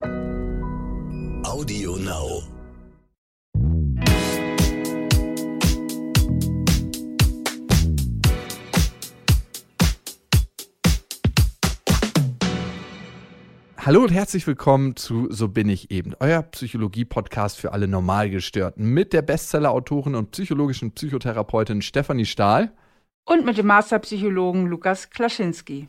Audio 0.00 1.96
Now. 1.96 2.42
Hallo 13.76 14.02
und 14.02 14.10
herzlich 14.10 14.46
willkommen 14.46 14.94
zu 14.94 15.26
So 15.30 15.48
bin 15.48 15.68
ich 15.68 15.90
eben, 15.90 16.14
euer 16.20 16.42
Psychologie-Podcast 16.42 17.58
für 17.58 17.72
alle 17.72 17.88
Normalgestörten 17.88 18.84
mit 18.84 19.12
der 19.12 19.22
Bestseller-Autorin 19.22 20.14
und 20.14 20.30
psychologischen 20.30 20.92
Psychotherapeutin 20.92 21.82
Stefanie 21.82 22.26
Stahl. 22.26 22.72
Und 23.24 23.44
mit 23.44 23.58
dem 23.58 23.66
Masterpsychologen 23.66 24.66
Lukas 24.66 25.10
Klaschinski. 25.10 25.88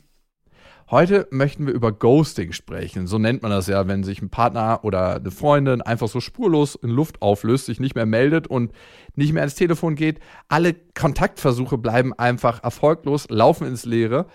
Heute 0.91 1.27
möchten 1.29 1.67
wir 1.67 1.73
über 1.73 1.91
Ghosting 1.91 2.51
sprechen. 2.51 3.05
So 3.05 3.19
nennt 3.19 3.43
man 3.43 3.51
das 3.51 3.67
ja, 3.67 3.87
wenn 3.87 4.03
sich 4.03 4.23
ein 4.23 4.31
Partner 4.31 4.79
oder 4.81 5.17
eine 5.17 5.29
Freundin 5.29 5.83
einfach 5.83 6.07
so 6.07 6.19
spurlos 6.19 6.73
in 6.73 6.89
Luft 6.89 7.21
auflöst, 7.21 7.67
sich 7.67 7.79
nicht 7.79 7.93
mehr 7.93 8.07
meldet 8.07 8.47
und 8.47 8.71
nicht 9.15 9.31
mehr 9.31 9.43
ans 9.43 9.53
Telefon 9.53 9.93
geht. 9.93 10.19
Alle 10.47 10.73
Kontaktversuche 10.95 11.77
bleiben 11.77 12.13
einfach 12.13 12.63
erfolglos, 12.63 13.27
laufen 13.29 13.67
ins 13.67 13.85
Leere. 13.85 14.25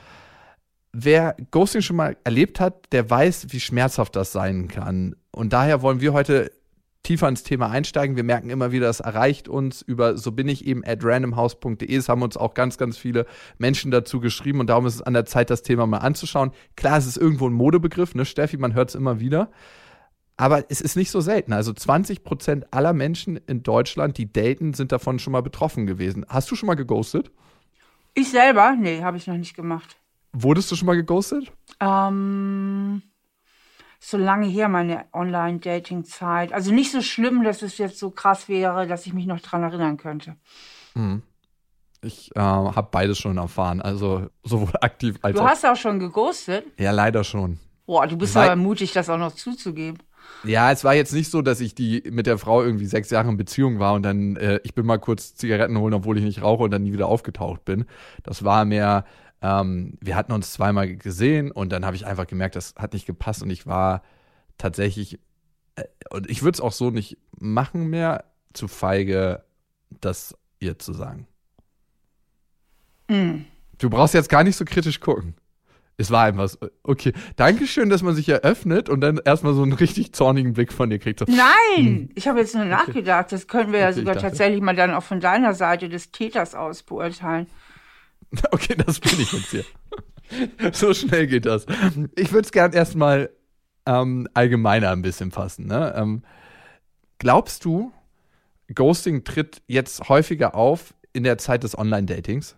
Wer 0.92 1.34
Ghosting 1.50 1.82
schon 1.82 1.96
mal 1.96 2.16
erlebt 2.22 2.60
hat, 2.60 2.92
der 2.92 3.10
weiß, 3.10 3.46
wie 3.50 3.58
schmerzhaft 3.58 4.14
das 4.14 4.30
sein 4.30 4.68
kann. 4.68 5.16
Und 5.32 5.52
daher 5.52 5.82
wollen 5.82 6.00
wir 6.00 6.12
heute 6.12 6.52
tiefer 7.04 7.28
ins 7.28 7.44
Thema 7.44 7.70
einsteigen. 7.70 8.16
Wir 8.16 8.24
merken 8.24 8.50
immer 8.50 8.72
wieder, 8.72 8.88
es 8.88 8.98
erreicht 8.98 9.48
uns 9.48 9.82
über 9.82 10.16
so 10.18 10.32
bin 10.32 10.48
ich 10.48 10.66
eben 10.66 10.84
at 10.84 11.04
randomhouse.de. 11.04 11.94
Es 11.94 12.08
haben 12.08 12.22
uns 12.22 12.36
auch 12.36 12.54
ganz, 12.54 12.76
ganz 12.76 12.98
viele 12.98 13.26
Menschen 13.58 13.92
dazu 13.92 14.18
geschrieben 14.18 14.58
und 14.58 14.66
darum 14.68 14.86
ist 14.86 14.96
es 14.96 15.02
an 15.02 15.14
der 15.14 15.26
Zeit, 15.26 15.50
das 15.50 15.62
Thema 15.62 15.86
mal 15.86 15.98
anzuschauen. 15.98 16.50
Klar, 16.76 16.98
es 16.98 17.06
ist 17.06 17.16
irgendwo 17.16 17.48
ein 17.48 17.52
Modebegriff, 17.52 18.14
ne, 18.14 18.24
Steffi, 18.24 18.56
man 18.56 18.74
hört 18.74 18.88
es 18.88 18.94
immer 18.96 19.20
wieder. 19.20 19.50
Aber 20.36 20.64
es 20.68 20.80
ist 20.80 20.96
nicht 20.96 21.12
so 21.12 21.20
selten. 21.20 21.52
Also 21.52 21.72
20 21.72 22.24
Prozent 22.24 22.72
aller 22.72 22.92
Menschen 22.92 23.36
in 23.36 23.62
Deutschland, 23.62 24.18
die 24.18 24.32
daten, 24.32 24.74
sind 24.74 24.90
davon 24.90 25.20
schon 25.20 25.32
mal 25.32 25.42
betroffen 25.42 25.86
gewesen. 25.86 26.26
Hast 26.28 26.50
du 26.50 26.56
schon 26.56 26.66
mal 26.66 26.74
geghostet? 26.74 27.30
Ich 28.14 28.30
selber? 28.30 28.74
Nee, 28.76 29.02
habe 29.02 29.16
ich 29.16 29.26
noch 29.28 29.36
nicht 29.36 29.54
gemacht. 29.54 29.96
Wurdest 30.32 30.72
du 30.72 30.76
schon 30.76 30.86
mal 30.86 30.96
geghostet? 30.96 31.52
Ähm, 31.78 33.02
so 34.06 34.18
lange 34.18 34.46
her, 34.46 34.68
meine 34.68 35.04
Online-Dating-Zeit. 35.12 36.52
Also 36.52 36.72
nicht 36.72 36.92
so 36.92 37.00
schlimm, 37.00 37.42
dass 37.42 37.62
es 37.62 37.78
jetzt 37.78 37.98
so 37.98 38.10
krass 38.10 38.48
wäre, 38.48 38.86
dass 38.86 39.06
ich 39.06 39.14
mich 39.14 39.26
noch 39.26 39.40
dran 39.40 39.62
erinnern 39.62 39.96
könnte. 39.96 40.36
Hm. 40.94 41.22
Ich 42.02 42.30
äh, 42.36 42.40
habe 42.40 42.88
beides 42.90 43.18
schon 43.18 43.38
erfahren. 43.38 43.80
Also 43.80 44.26
sowohl 44.42 44.72
aktiv 44.82 45.16
als 45.22 45.36
Du 45.36 45.42
auch. 45.42 45.48
hast 45.48 45.64
auch 45.64 45.76
schon 45.76 45.98
geghostet? 45.98 46.66
Ja, 46.78 46.90
leider 46.90 47.24
schon. 47.24 47.58
Boah, 47.86 48.06
du 48.06 48.16
bist 48.18 48.34
Weil- 48.34 48.50
aber 48.50 48.56
mutig, 48.56 48.92
das 48.92 49.08
auch 49.08 49.18
noch 49.18 49.32
zuzugeben. 49.34 49.98
Ja, 50.42 50.70
es 50.72 50.84
war 50.84 50.94
jetzt 50.94 51.12
nicht 51.12 51.30
so, 51.30 51.40
dass 51.42 51.60
ich 51.60 51.74
die 51.74 52.02
mit 52.10 52.26
der 52.26 52.38
Frau 52.38 52.62
irgendwie 52.62 52.86
sechs 52.86 53.10
Jahre 53.10 53.28
in 53.28 53.36
Beziehung 53.36 53.78
war 53.78 53.94
und 53.94 54.02
dann, 54.02 54.36
äh, 54.36 54.58
ich 54.64 54.74
bin 54.74 54.84
mal 54.86 54.98
kurz 54.98 55.34
Zigaretten 55.34 55.78
holen, 55.78 55.94
obwohl 55.94 56.16
ich 56.18 56.24
nicht 56.24 56.42
rauche 56.42 56.62
und 56.64 56.70
dann 56.70 56.82
nie 56.82 56.92
wieder 56.92 57.08
aufgetaucht 57.08 57.64
bin. 57.64 57.84
Das 58.22 58.42
war 58.44 58.64
mehr, 58.64 59.04
ähm, 59.44 59.98
wir 60.00 60.16
hatten 60.16 60.32
uns 60.32 60.54
zweimal 60.54 60.96
gesehen 60.96 61.50
und 61.50 61.70
dann 61.70 61.84
habe 61.84 61.96
ich 61.96 62.06
einfach 62.06 62.26
gemerkt, 62.26 62.56
das 62.56 62.74
hat 62.78 62.94
nicht 62.94 63.04
gepasst 63.04 63.42
und 63.42 63.50
ich 63.50 63.66
war 63.66 64.02
tatsächlich, 64.56 65.20
äh, 65.76 65.84
und 66.08 66.30
ich 66.30 66.42
würde 66.42 66.56
es 66.56 66.60
auch 66.62 66.72
so 66.72 66.90
nicht 66.90 67.18
machen 67.38 67.88
mehr, 67.90 68.24
zu 68.54 68.68
feige, 68.68 69.44
das 70.00 70.34
ihr 70.60 70.78
zu 70.78 70.94
sagen. 70.94 71.26
Hm. 73.10 73.44
Du 73.76 73.90
brauchst 73.90 74.14
jetzt 74.14 74.30
gar 74.30 74.44
nicht 74.44 74.56
so 74.56 74.64
kritisch 74.64 75.00
gucken. 75.00 75.34
Es 75.98 76.10
war 76.10 76.24
einfach 76.24 76.48
so, 76.48 76.58
okay. 76.82 77.12
Dankeschön, 77.36 77.90
dass 77.90 78.02
man 78.02 78.14
sich 78.14 78.28
eröffnet 78.28 78.88
und 78.88 79.02
dann 79.02 79.20
erstmal 79.22 79.52
so 79.52 79.62
einen 79.62 79.74
richtig 79.74 80.14
zornigen 80.14 80.54
Blick 80.54 80.72
von 80.72 80.88
dir 80.88 80.98
kriegt. 80.98 81.18
So, 81.18 81.26
Nein, 81.28 82.08
ich 82.14 82.26
habe 82.28 82.40
jetzt 82.40 82.54
nur 82.54 82.64
nachgedacht. 82.64 83.30
Das 83.30 83.46
können 83.46 83.72
wir 83.72 83.80
ja 83.80 83.88
Hm. 83.88 83.92
Okay, 83.92 84.00
ich 84.00 84.06
sogar 84.06 84.22
tatsächlich 84.22 84.62
mal 84.62 84.74
dann 84.74 84.94
auch 84.94 85.02
von 85.02 85.20
deiner 85.20 85.52
Seite 85.52 85.90
des 85.90 86.12
Täters 86.12 86.54
aus 86.54 86.82
beurteilen. 86.82 87.46
Okay, 88.50 88.76
das 88.76 89.00
bin 89.00 89.20
ich 89.20 89.32
jetzt 89.32 89.50
hier. 89.50 89.64
so 90.72 90.94
schnell 90.94 91.26
geht 91.26 91.46
das. 91.46 91.66
Ich 92.16 92.32
würde 92.32 92.46
es 92.46 92.52
gern 92.52 92.72
erstmal 92.72 93.30
ähm, 93.86 94.28
allgemeiner 94.34 94.90
ein 94.90 95.02
bisschen 95.02 95.30
fassen. 95.30 95.66
Ne? 95.66 95.94
Ähm, 95.96 96.22
glaubst 97.18 97.64
du, 97.64 97.92
Ghosting 98.74 99.24
tritt 99.24 99.62
jetzt 99.66 100.08
häufiger 100.08 100.54
auf 100.54 100.94
in 101.12 101.24
der 101.24 101.38
Zeit 101.38 101.62
des 101.62 101.76
Online-Datings? 101.76 102.56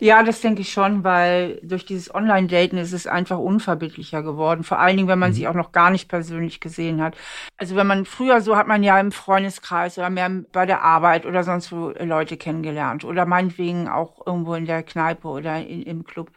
Ja, 0.00 0.22
das 0.22 0.40
denke 0.40 0.60
ich 0.60 0.72
schon, 0.72 1.02
weil 1.02 1.58
durch 1.62 1.84
dieses 1.84 2.14
Online-Daten 2.14 2.78
ist 2.78 2.92
es 2.92 3.08
einfach 3.08 3.38
unverbindlicher 3.38 4.22
geworden. 4.22 4.62
Vor 4.62 4.78
allen 4.78 4.96
Dingen, 4.96 5.08
wenn 5.08 5.18
man 5.18 5.32
sich 5.32 5.48
auch 5.48 5.54
noch 5.54 5.72
gar 5.72 5.90
nicht 5.90 6.08
persönlich 6.08 6.60
gesehen 6.60 7.02
hat. 7.02 7.16
Also 7.56 7.74
wenn 7.74 7.86
man 7.88 8.04
früher 8.04 8.40
so 8.40 8.56
hat 8.56 8.68
man 8.68 8.84
ja 8.84 8.98
im 9.00 9.10
Freundeskreis 9.10 9.98
oder 9.98 10.08
mehr 10.10 10.30
bei 10.52 10.66
der 10.66 10.82
Arbeit 10.82 11.26
oder 11.26 11.42
sonst 11.42 11.72
wo 11.72 11.90
Leute 11.98 12.36
kennengelernt 12.36 13.04
oder 13.04 13.26
meinetwegen 13.26 13.88
auch 13.88 14.24
irgendwo 14.24 14.54
in 14.54 14.66
der 14.66 14.84
Kneipe 14.84 15.26
oder 15.28 15.58
in, 15.66 15.82
im 15.82 16.04
Club. 16.04 16.30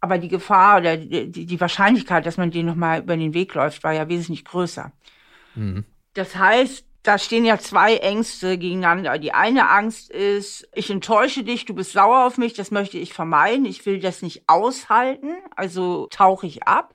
Aber 0.00 0.18
die 0.18 0.28
Gefahr 0.28 0.78
oder 0.78 0.96
die, 0.98 1.30
die 1.30 1.46
die 1.46 1.60
Wahrscheinlichkeit, 1.60 2.26
dass 2.26 2.36
man 2.36 2.50
denen 2.50 2.68
nochmal 2.68 3.00
über 3.00 3.16
den 3.16 3.34
Weg 3.34 3.54
läuft, 3.54 3.82
war 3.84 3.92
ja 3.92 4.08
wesentlich 4.08 4.44
größer. 4.44 4.92
Das 6.14 6.36
heißt, 6.36 6.86
da 7.02 7.18
stehen 7.18 7.44
ja 7.44 7.58
zwei 7.58 7.96
Ängste 7.96 8.58
gegeneinander. 8.58 9.18
Die 9.18 9.32
eine 9.32 9.70
Angst 9.70 10.10
ist, 10.10 10.68
ich 10.74 10.90
enttäusche 10.90 11.42
dich, 11.44 11.64
du 11.64 11.74
bist 11.74 11.92
sauer 11.92 12.26
auf 12.26 12.36
mich, 12.36 12.52
das 12.52 12.70
möchte 12.70 12.98
ich 12.98 13.14
vermeiden, 13.14 13.64
ich 13.64 13.86
will 13.86 14.00
das 14.00 14.22
nicht 14.22 14.44
aushalten, 14.46 15.28
also 15.56 16.06
tauche 16.10 16.46
ich 16.46 16.64
ab. 16.64 16.94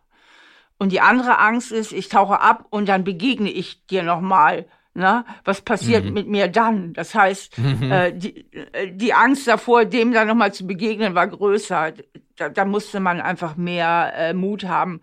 Und 0.77 0.91
die 0.91 1.01
andere 1.01 1.39
Angst 1.39 1.71
ist, 1.71 1.91
ich 1.91 2.09
tauche 2.09 2.41
ab 2.41 2.65
und 2.69 2.87
dann 2.89 3.03
begegne 3.03 3.49
ich 3.49 3.85
dir 3.87 4.03
nochmal. 4.03 4.67
Ne? 4.93 5.25
Was 5.43 5.61
passiert 5.61 6.05
mit 6.05 6.27
mir 6.27 6.47
dann? 6.47 6.93
Das 6.93 7.15
heißt, 7.15 7.57
äh, 7.81 8.13
die, 8.13 8.45
äh, 8.53 8.91
die 8.93 9.13
Angst 9.13 9.47
davor, 9.47 9.85
dem 9.85 10.13
dann 10.13 10.27
nochmal 10.27 10.53
zu 10.53 10.67
begegnen, 10.67 11.15
war 11.15 11.27
größer. 11.27 11.93
Da, 12.37 12.49
da 12.49 12.65
musste 12.65 12.99
man 12.99 13.19
einfach 13.19 13.55
mehr 13.55 14.13
äh, 14.15 14.33
Mut 14.33 14.65
haben 14.65 15.01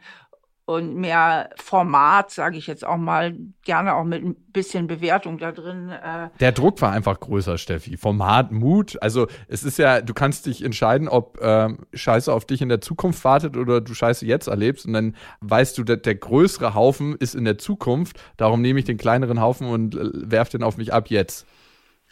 und 0.73 0.97
mehr 0.97 1.51
Format, 1.57 2.31
sage 2.31 2.57
ich 2.57 2.67
jetzt 2.67 2.85
auch 2.85 2.97
mal, 2.97 3.37
gerne 3.65 3.95
auch 3.95 4.05
mit 4.05 4.25
ein 4.25 4.35
bisschen 4.53 4.87
Bewertung 4.87 5.39
da 5.39 5.53
drin. 5.53 5.91
Äh, 5.91 6.29
Der 6.41 6.53
Druck 6.53 6.81
war 6.81 6.93
einfach 6.93 7.21
größer, 7.21 7.59
Steffi. 7.59 7.97
Format, 7.97 8.53
Mut. 8.53 8.97
Also 9.03 9.27
es 9.49 9.65
ist 9.65 9.79
ja, 9.79 10.01
du 10.01 10.15
kannst 10.15 10.47
dich 10.47 10.65
entscheiden, 10.65 11.09
ob 11.09 11.39
ähm, 11.43 11.79
Scheiße 11.95 12.33
auf 12.33 12.45
dich 12.45 12.63
in 12.63 12.69
der 12.69 12.81
Zukunft 12.81 13.25
wartet 13.25 13.57
oder 13.57 13.81
du 13.81 13.95
Scheiße 13.95 14.27
jetzt 14.27 14.49
erlebst. 14.49 14.87
Und 14.87 14.95
dann 14.95 15.17
weißt 15.41 15.79
du, 15.79 15.85
der, 15.85 15.99
der 15.99 16.15
größere 16.15 16.75
Haufen 16.75 17.17
ist 17.17 17.35
in 17.35 17.45
der 17.45 17.59
Zukunft. 17.59 18.21
Darum 18.37 18.61
nehme 18.63 18.79
ich 18.79 18.85
den 18.85 18.99
kleineren 18.99 19.41
Haufen 19.41 19.69
und 19.69 19.95
äh, 19.95 20.11
werf 20.13 20.49
den 20.49 20.63
auf 20.63 20.77
mich 20.77 20.93
ab 20.93 21.09
jetzt. 21.09 21.47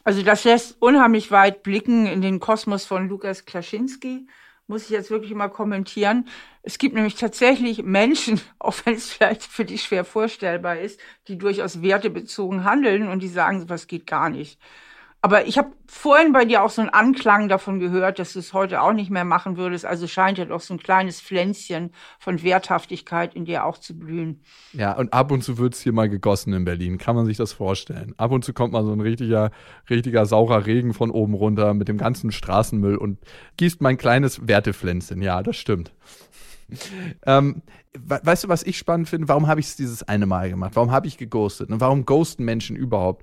Also 0.05 0.23
das 0.23 0.45
lässt 0.45 0.81
unheimlich 0.81 1.31
weit 1.31 1.63
blicken 1.63 2.07
in 2.07 2.23
den 2.23 2.41
Kosmos 2.41 2.87
von 2.87 3.09
Lukas 3.09 3.45
Klaschinski. 3.45 4.27
Muss 4.71 4.85
ich 4.85 4.91
jetzt 4.91 5.11
wirklich 5.11 5.35
mal 5.35 5.49
kommentieren. 5.49 6.29
Es 6.63 6.79
gibt 6.79 6.95
nämlich 6.95 7.17
tatsächlich 7.17 7.83
Menschen, 7.83 8.41
auch 8.61 8.77
wenn 8.85 8.95
es 8.95 9.11
vielleicht 9.11 9.43
für 9.43 9.65
dich 9.65 9.83
schwer 9.83 10.05
vorstellbar 10.05 10.79
ist, 10.79 11.01
die 11.27 11.37
durchaus 11.37 11.83
wertebezogen 11.83 12.63
handeln 12.63 13.09
und 13.09 13.19
die 13.21 13.29
sagen, 13.29 13.69
was 13.69 13.89
geht 13.89 14.07
gar 14.07 14.31
nicht. 14.31 14.61
Aber 15.23 15.47
ich 15.47 15.59
habe 15.59 15.73
vorhin 15.87 16.33
bei 16.33 16.47
dir 16.47 16.63
auch 16.63 16.71
so 16.71 16.81
einen 16.81 16.89
Anklang 16.89 17.51
davon 17.51 17.79
gehört, 17.79 18.19
dass 18.19 18.33
du 18.33 18.39
es 18.39 18.55
heute 18.55 18.81
auch 18.81 18.95
nicht 18.95 19.11
mehr 19.11 19.27
machen 19.27 19.59
würdest. 19.59 19.85
Also 19.85 20.07
scheint 20.07 20.39
ja 20.39 20.47
doch 20.47 20.63
so 20.63 20.73
ein 20.73 20.81
kleines 20.81 21.21
Pflänzchen 21.21 21.93
von 22.19 22.43
Werthaftigkeit 22.43 23.35
in 23.35 23.45
dir 23.45 23.67
auch 23.67 23.77
zu 23.77 23.99
blühen. 23.99 24.41
Ja, 24.73 24.97
und 24.97 25.13
ab 25.13 25.31
und 25.31 25.45
zu 25.45 25.59
wird's 25.59 25.83
hier 25.83 25.93
mal 25.93 26.09
gegossen 26.09 26.55
in 26.55 26.65
Berlin. 26.65 26.97
Kann 26.97 27.17
man 27.17 27.27
sich 27.27 27.37
das 27.37 27.53
vorstellen? 27.53 28.15
Ab 28.17 28.31
und 28.31 28.47
zu 28.47 28.55
kommt 28.55 28.73
mal 28.73 28.83
so 28.83 28.93
ein 28.93 29.01
richtiger, 29.01 29.51
richtiger 29.91 30.25
saurer 30.25 30.65
Regen 30.65 30.95
von 30.95 31.11
oben 31.11 31.35
runter 31.35 31.75
mit 31.75 31.89
dem 31.89 31.99
ganzen 31.99 32.33
Straßenmüll 32.33 32.97
und 32.97 33.19
gießt 33.59 33.83
mein 33.83 33.99
kleines 33.99 34.49
Wertepflänzchen. 34.49 35.21
Ja, 35.21 35.43
das 35.43 35.57
stimmt. 35.57 35.93
ähm, 37.27 37.61
we 37.93 38.21
weißt 38.23 38.45
du, 38.45 38.49
was 38.49 38.63
ich 38.63 38.79
spannend 38.79 39.11
finde? 39.11 39.29
Warum 39.29 39.49
habe 39.49 39.61
ich 39.61 39.67
es 39.67 39.77
dieses 39.77 40.03
eine 40.03 40.25
Mal 40.25 40.49
gemacht? 40.49 40.73
Warum 40.77 40.93
habe 40.93 41.09
ich 41.09 41.19
geghostet? 41.19 41.69
Und 41.69 41.81
warum 41.81 42.07
ghosten 42.07 42.45
Menschen 42.45 42.75
überhaupt? 42.75 43.23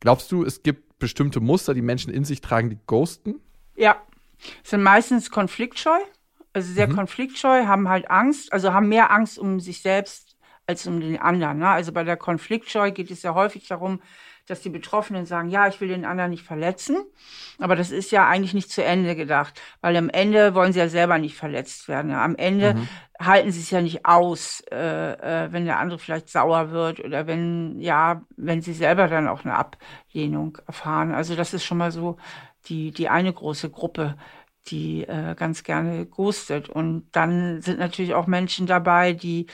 Glaubst 0.00 0.32
du, 0.32 0.44
es 0.44 0.62
gibt 0.62 0.87
bestimmte 0.98 1.40
Muster, 1.40 1.74
die 1.74 1.82
Menschen 1.82 2.12
in 2.12 2.24
sich 2.24 2.40
tragen, 2.40 2.70
die 2.70 2.78
ghosten? 2.86 3.40
Ja, 3.76 3.96
sind 4.62 4.82
meistens 4.82 5.30
konfliktscheu, 5.30 5.98
also 6.52 6.72
sehr 6.72 6.88
konfliktscheu, 6.88 7.66
haben 7.66 7.88
halt 7.88 8.10
Angst, 8.10 8.52
also 8.52 8.72
haben 8.72 8.88
mehr 8.88 9.10
Angst 9.10 9.38
um 9.38 9.60
sich 9.60 9.82
selbst 9.82 10.36
als 10.66 10.86
um 10.86 11.00
den 11.00 11.18
anderen. 11.18 11.58
Ne? 11.58 11.68
Also 11.68 11.92
bei 11.92 12.04
der 12.04 12.16
Konfliktscheu 12.16 12.90
geht 12.90 13.10
es 13.10 13.22
ja 13.22 13.34
häufig 13.34 13.66
darum, 13.66 14.00
dass 14.48 14.60
die 14.60 14.70
Betroffenen 14.70 15.26
sagen, 15.26 15.50
ja, 15.50 15.68
ich 15.68 15.80
will 15.80 15.88
den 15.88 16.04
anderen 16.04 16.30
nicht 16.30 16.44
verletzen, 16.44 16.96
aber 17.58 17.76
das 17.76 17.90
ist 17.90 18.10
ja 18.10 18.26
eigentlich 18.26 18.54
nicht 18.54 18.70
zu 18.70 18.82
Ende 18.82 19.14
gedacht, 19.14 19.60
weil 19.80 19.96
am 19.96 20.08
Ende 20.08 20.54
wollen 20.54 20.72
sie 20.72 20.78
ja 20.78 20.88
selber 20.88 21.18
nicht 21.18 21.36
verletzt 21.36 21.88
werden. 21.88 22.12
Am 22.12 22.36
Ende 22.36 22.74
halten 23.20 23.50
sie 23.50 23.60
es 23.60 23.70
ja 23.70 23.80
nicht 23.80 24.06
aus, 24.06 24.62
äh, 24.70 25.46
äh, 25.46 25.52
wenn 25.52 25.64
der 25.64 25.78
andere 25.78 25.98
vielleicht 25.98 26.28
sauer 26.28 26.70
wird 26.70 27.00
oder 27.00 27.26
wenn, 27.26 27.80
ja, 27.80 28.22
wenn 28.36 28.62
sie 28.62 28.72
selber 28.72 29.08
dann 29.08 29.28
auch 29.28 29.44
eine 29.44 29.56
Ablehnung 29.56 30.58
erfahren. 30.66 31.14
Also 31.14 31.34
das 31.34 31.52
ist 31.52 31.64
schon 31.64 31.78
mal 31.78 31.90
so 31.90 32.16
die, 32.66 32.92
die 32.92 33.08
eine 33.08 33.32
große 33.32 33.70
Gruppe, 33.70 34.16
die 34.68 35.04
äh, 35.04 35.34
ganz 35.34 35.64
gerne 35.64 36.06
ghostet. 36.06 36.68
Und 36.68 37.08
dann 37.12 37.60
sind 37.62 37.78
natürlich 37.78 38.14
auch 38.14 38.26
Menschen 38.26 38.66
dabei, 38.66 39.12
die 39.12 39.46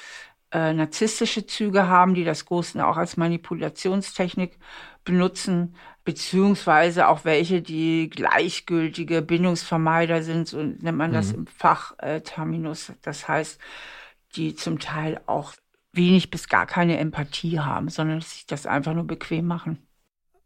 äh, 0.55 0.73
narzisstische 0.73 1.47
Züge 1.47 1.89
haben, 1.89 2.15
die 2.15 2.23
das 2.23 2.47
Ghosten 2.47 2.81
auch 2.81 2.97
als 2.97 3.17
Manipulationstechnik 3.17 4.57
benutzen, 5.05 5.75
beziehungsweise 6.05 7.09
auch 7.09 7.25
welche, 7.25 7.61
die 7.61 8.09
gleichgültige 8.09 9.21
Bindungsvermeider 9.21 10.23
sind, 10.23 10.47
so 10.47 10.63
nennt 10.63 10.97
man 10.97 11.13
das 11.13 11.33
mhm. 11.33 11.41
im 11.41 11.47
Fachterminus. 11.49 12.93
Das 13.03 13.27
heißt, 13.27 13.59
die 14.37 14.55
zum 14.55 14.79
Teil 14.79 15.21
auch 15.27 15.55
wenig 15.93 16.31
bis 16.31 16.49
gar 16.49 16.67
keine 16.67 16.99
Empathie 16.99 17.59
haben, 17.59 17.89
sondern 17.89 18.21
sich 18.21 18.47
das 18.47 18.65
einfach 18.65 18.95
nur 18.95 19.09
bequem 19.09 19.47
machen. 19.47 19.85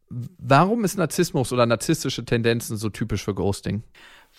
Warum 0.09 0.85
ist 0.85 0.97
Narzissmus 0.97 1.53
oder 1.53 1.67
narzisstische 1.67 2.25
Tendenzen 2.25 2.79
so 2.79 2.89
typisch 2.89 3.25
für 3.25 3.35
Ghosting? 3.35 3.83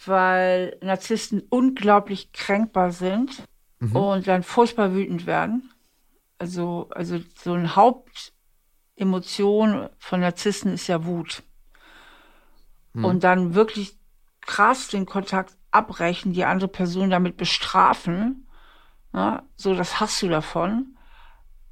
Weil 0.05 0.77
Narzissten 0.81 1.43
unglaublich 1.49 2.31
kränkbar 2.31 2.91
sind 2.91 3.43
mhm. 3.79 3.95
und 3.95 4.27
dann 4.27 4.43
furchtbar 4.43 4.93
wütend 4.93 5.25
werden. 5.25 5.71
Also, 6.37 6.89
also 6.91 7.19
so 7.35 7.53
ein 7.53 7.75
Hauptemotion 7.75 9.89
von 9.97 10.19
Narzissten 10.21 10.73
ist 10.73 10.85
ja 10.87 11.05
Wut. 11.05 11.43
Mhm. 12.93 13.05
Und 13.05 13.23
dann 13.23 13.55
wirklich 13.55 13.97
krass 14.41 14.87
den 14.87 15.05
Kontakt 15.05 15.55
abbrechen, 15.71 16.33
die 16.33 16.45
andere 16.45 16.69
Person 16.69 17.09
damit 17.09 17.37
bestrafen. 17.37 18.47
Ja, 19.13 19.43
so, 19.55 19.75
das 19.75 19.99
hast 19.99 20.21
du 20.21 20.29
davon 20.29 20.95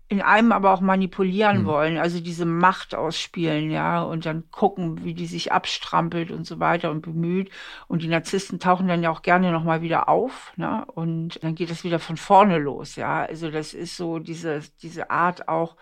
in 0.10 0.22
einem 0.22 0.54
aber 0.54 0.72
auch 0.72 0.80
manipulieren 0.80 1.64
mhm. 1.64 1.66
wollen, 1.66 1.98
also 1.98 2.22
diese 2.22 2.46
Macht 2.46 2.96
ausspielen, 2.96 3.70
ja, 3.72 4.02
und 4.02 4.26
dann 4.26 4.50
gucken, 4.52 5.04
wie 5.04 5.14
die 5.14 5.26
sich 5.26 5.52
abstrampelt 5.52 6.32
und 6.32 6.46
so 6.46 6.60
weiter 6.60 6.92
und 6.92 7.02
bemüht. 7.02 7.50
Und 7.88 8.04
die 8.04 8.08
Narzissten 8.08 8.60
tauchen 8.60 8.88
dann 8.88 9.04
ja 9.04 9.10
auch 9.10 9.22
gerne 9.22 9.52
nochmal 9.52 9.82
wieder 9.82 10.08
auf, 10.08 10.54
ne? 10.56 10.86
Und 10.94 11.44
dann 11.44 11.56
geht 11.56 11.72
es 11.72 11.84
wieder 11.84 12.00
von 12.00 12.16
vorne 12.16 12.58
los, 12.58 12.96
ja. 12.96 13.26
Also 13.26 13.52
das 13.52 13.74
ist 13.74 13.98
so 13.98 14.20
diese, 14.20 14.62
diese 14.82 15.10
Art 15.12 15.50
auch, 15.50 15.76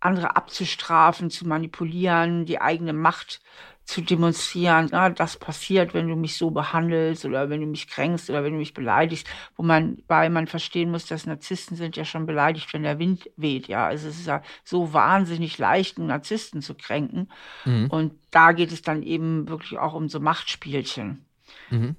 andere 0.00 0.36
abzustrafen, 0.36 1.30
zu 1.30 1.46
manipulieren, 1.46 2.46
die 2.46 2.60
eigene 2.60 2.92
Macht 2.92 3.40
zu 3.88 4.02
demonstrieren, 4.02 4.88
na, 4.92 5.08
das 5.08 5.38
passiert, 5.38 5.94
wenn 5.94 6.08
du 6.08 6.14
mich 6.14 6.36
so 6.36 6.50
behandelst 6.50 7.24
oder 7.24 7.48
wenn 7.48 7.62
du 7.62 7.66
mich 7.66 7.88
kränkst 7.88 8.28
oder 8.28 8.44
wenn 8.44 8.52
du 8.52 8.58
mich 8.58 8.74
beleidigst, 8.74 9.26
wo 9.56 9.62
man, 9.62 10.02
weil 10.08 10.28
man 10.28 10.46
verstehen 10.46 10.90
muss, 10.90 11.06
dass 11.06 11.24
Narzissten 11.24 11.74
sind 11.74 11.96
ja 11.96 12.04
schon 12.04 12.26
beleidigt, 12.26 12.70
wenn 12.74 12.82
der 12.82 12.98
Wind 12.98 13.30
weht, 13.36 13.66
ja. 13.66 13.86
Also 13.86 14.08
es 14.08 14.18
ist 14.18 14.26
ja 14.26 14.42
so 14.62 14.92
wahnsinnig 14.92 15.56
leicht, 15.56 15.96
einen 15.96 16.08
Narzissten 16.08 16.60
zu 16.60 16.74
kränken. 16.74 17.32
Mhm. 17.64 17.86
Und 17.86 18.12
da 18.30 18.52
geht 18.52 18.72
es 18.72 18.82
dann 18.82 19.02
eben 19.02 19.48
wirklich 19.48 19.78
auch 19.78 19.94
um 19.94 20.10
so 20.10 20.20
Machtspielchen. 20.20 21.24
Mhm. 21.70 21.96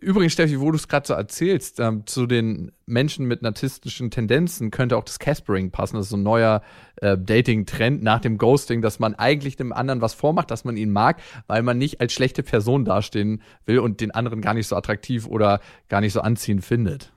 Übrigens, 0.00 0.32
Steffi, 0.32 0.58
wo 0.60 0.70
du 0.70 0.76
es 0.76 0.88
gerade 0.88 1.06
so 1.06 1.12
erzählst, 1.12 1.78
ähm, 1.78 2.06
zu 2.06 2.26
den 2.26 2.72
Menschen 2.86 3.26
mit 3.26 3.42
narzisstischen 3.42 4.10
Tendenzen 4.10 4.70
könnte 4.70 4.96
auch 4.96 5.04
das 5.04 5.18
Caspering 5.18 5.70
passen. 5.70 5.96
Das 5.96 6.06
ist 6.06 6.10
so 6.10 6.16
ein 6.16 6.22
neuer 6.22 6.62
äh, 6.96 7.18
Dating-Trend 7.18 8.02
nach 8.02 8.20
dem 8.20 8.38
Ghosting, 8.38 8.80
dass 8.80 8.98
man 8.98 9.14
eigentlich 9.14 9.56
dem 9.56 9.74
anderen 9.74 10.00
was 10.00 10.14
vormacht, 10.14 10.50
dass 10.50 10.64
man 10.64 10.78
ihn 10.78 10.90
mag, 10.90 11.20
weil 11.48 11.62
man 11.62 11.76
nicht 11.76 12.00
als 12.00 12.14
schlechte 12.14 12.42
Person 12.42 12.86
dastehen 12.86 13.42
will 13.66 13.78
und 13.78 14.00
den 14.00 14.10
anderen 14.10 14.40
gar 14.40 14.54
nicht 14.54 14.68
so 14.68 14.76
attraktiv 14.76 15.26
oder 15.26 15.60
gar 15.90 16.00
nicht 16.00 16.14
so 16.14 16.22
anziehend 16.22 16.64
findet. 16.64 17.12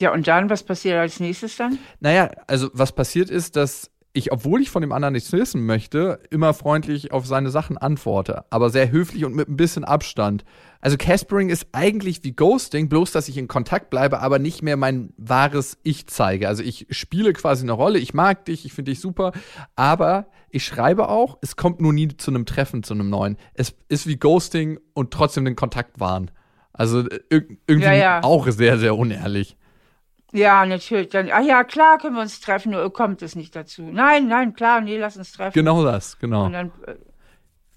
Ja, 0.00 0.12
und 0.12 0.26
dann, 0.26 0.50
was 0.50 0.64
passiert 0.64 0.96
als 0.96 1.20
nächstes 1.20 1.56
dann? 1.56 1.78
Naja, 2.00 2.30
also 2.46 2.70
was 2.72 2.92
passiert 2.92 3.30
ist, 3.30 3.56
dass 3.56 3.91
ich, 4.14 4.30
obwohl 4.30 4.60
ich 4.60 4.70
von 4.70 4.82
dem 4.82 4.92
anderen 4.92 5.14
nichts 5.14 5.32
wissen 5.32 5.64
möchte, 5.64 6.20
immer 6.30 6.52
freundlich 6.52 7.12
auf 7.12 7.26
seine 7.26 7.50
Sachen 7.50 7.78
antworte, 7.78 8.44
aber 8.50 8.68
sehr 8.68 8.90
höflich 8.90 9.24
und 9.24 9.34
mit 9.34 9.48
ein 9.48 9.56
bisschen 9.56 9.84
Abstand. 9.84 10.44
Also 10.82 10.98
Caspering 10.98 11.48
ist 11.48 11.68
eigentlich 11.72 12.22
wie 12.22 12.32
Ghosting, 12.32 12.88
bloß 12.88 13.12
dass 13.12 13.28
ich 13.28 13.38
in 13.38 13.48
Kontakt 13.48 13.88
bleibe, 13.88 14.20
aber 14.20 14.38
nicht 14.38 14.62
mehr 14.62 14.76
mein 14.76 15.14
wahres 15.16 15.78
Ich 15.82 16.08
zeige. 16.08 16.48
Also 16.48 16.62
ich 16.62 16.86
spiele 16.90 17.32
quasi 17.32 17.62
eine 17.62 17.72
Rolle, 17.72 17.98
ich 17.98 18.12
mag 18.12 18.44
dich, 18.44 18.66
ich 18.66 18.74
finde 18.74 18.90
dich 18.90 19.00
super, 19.00 19.32
aber 19.76 20.26
ich 20.50 20.64
schreibe 20.64 21.08
auch, 21.08 21.38
es 21.40 21.56
kommt 21.56 21.80
nur 21.80 21.94
nie 21.94 22.08
zu 22.08 22.30
einem 22.30 22.44
Treffen, 22.44 22.82
zu 22.82 22.92
einem 22.92 23.08
neuen. 23.08 23.38
Es 23.54 23.74
ist 23.88 24.06
wie 24.06 24.16
Ghosting 24.16 24.78
und 24.92 25.10
trotzdem 25.10 25.46
den 25.46 25.56
Kontakt 25.56 26.00
wahren. 26.00 26.30
Also 26.74 27.08
äh, 27.08 27.20
irgendwie 27.66 27.86
ja, 27.86 27.94
ja. 27.94 28.22
auch 28.22 28.46
sehr, 28.48 28.78
sehr 28.78 28.96
unehrlich. 28.96 29.56
Ja, 30.32 30.64
natürlich. 30.64 31.10
Dann, 31.10 31.28
ach 31.30 31.44
ja, 31.44 31.62
klar 31.62 31.98
können 31.98 32.16
wir 32.16 32.22
uns 32.22 32.40
treffen, 32.40 32.72
nur 32.72 32.92
kommt 32.92 33.22
es 33.22 33.36
nicht 33.36 33.54
dazu. 33.54 33.82
Nein, 33.82 34.28
nein, 34.28 34.54
klar, 34.54 34.80
nee, 34.80 34.98
lass 34.98 35.16
uns 35.16 35.32
treffen. 35.32 35.52
Genau 35.52 35.84
das, 35.84 36.18
genau. 36.18 36.46
Und 36.46 36.52
dann, 36.52 36.72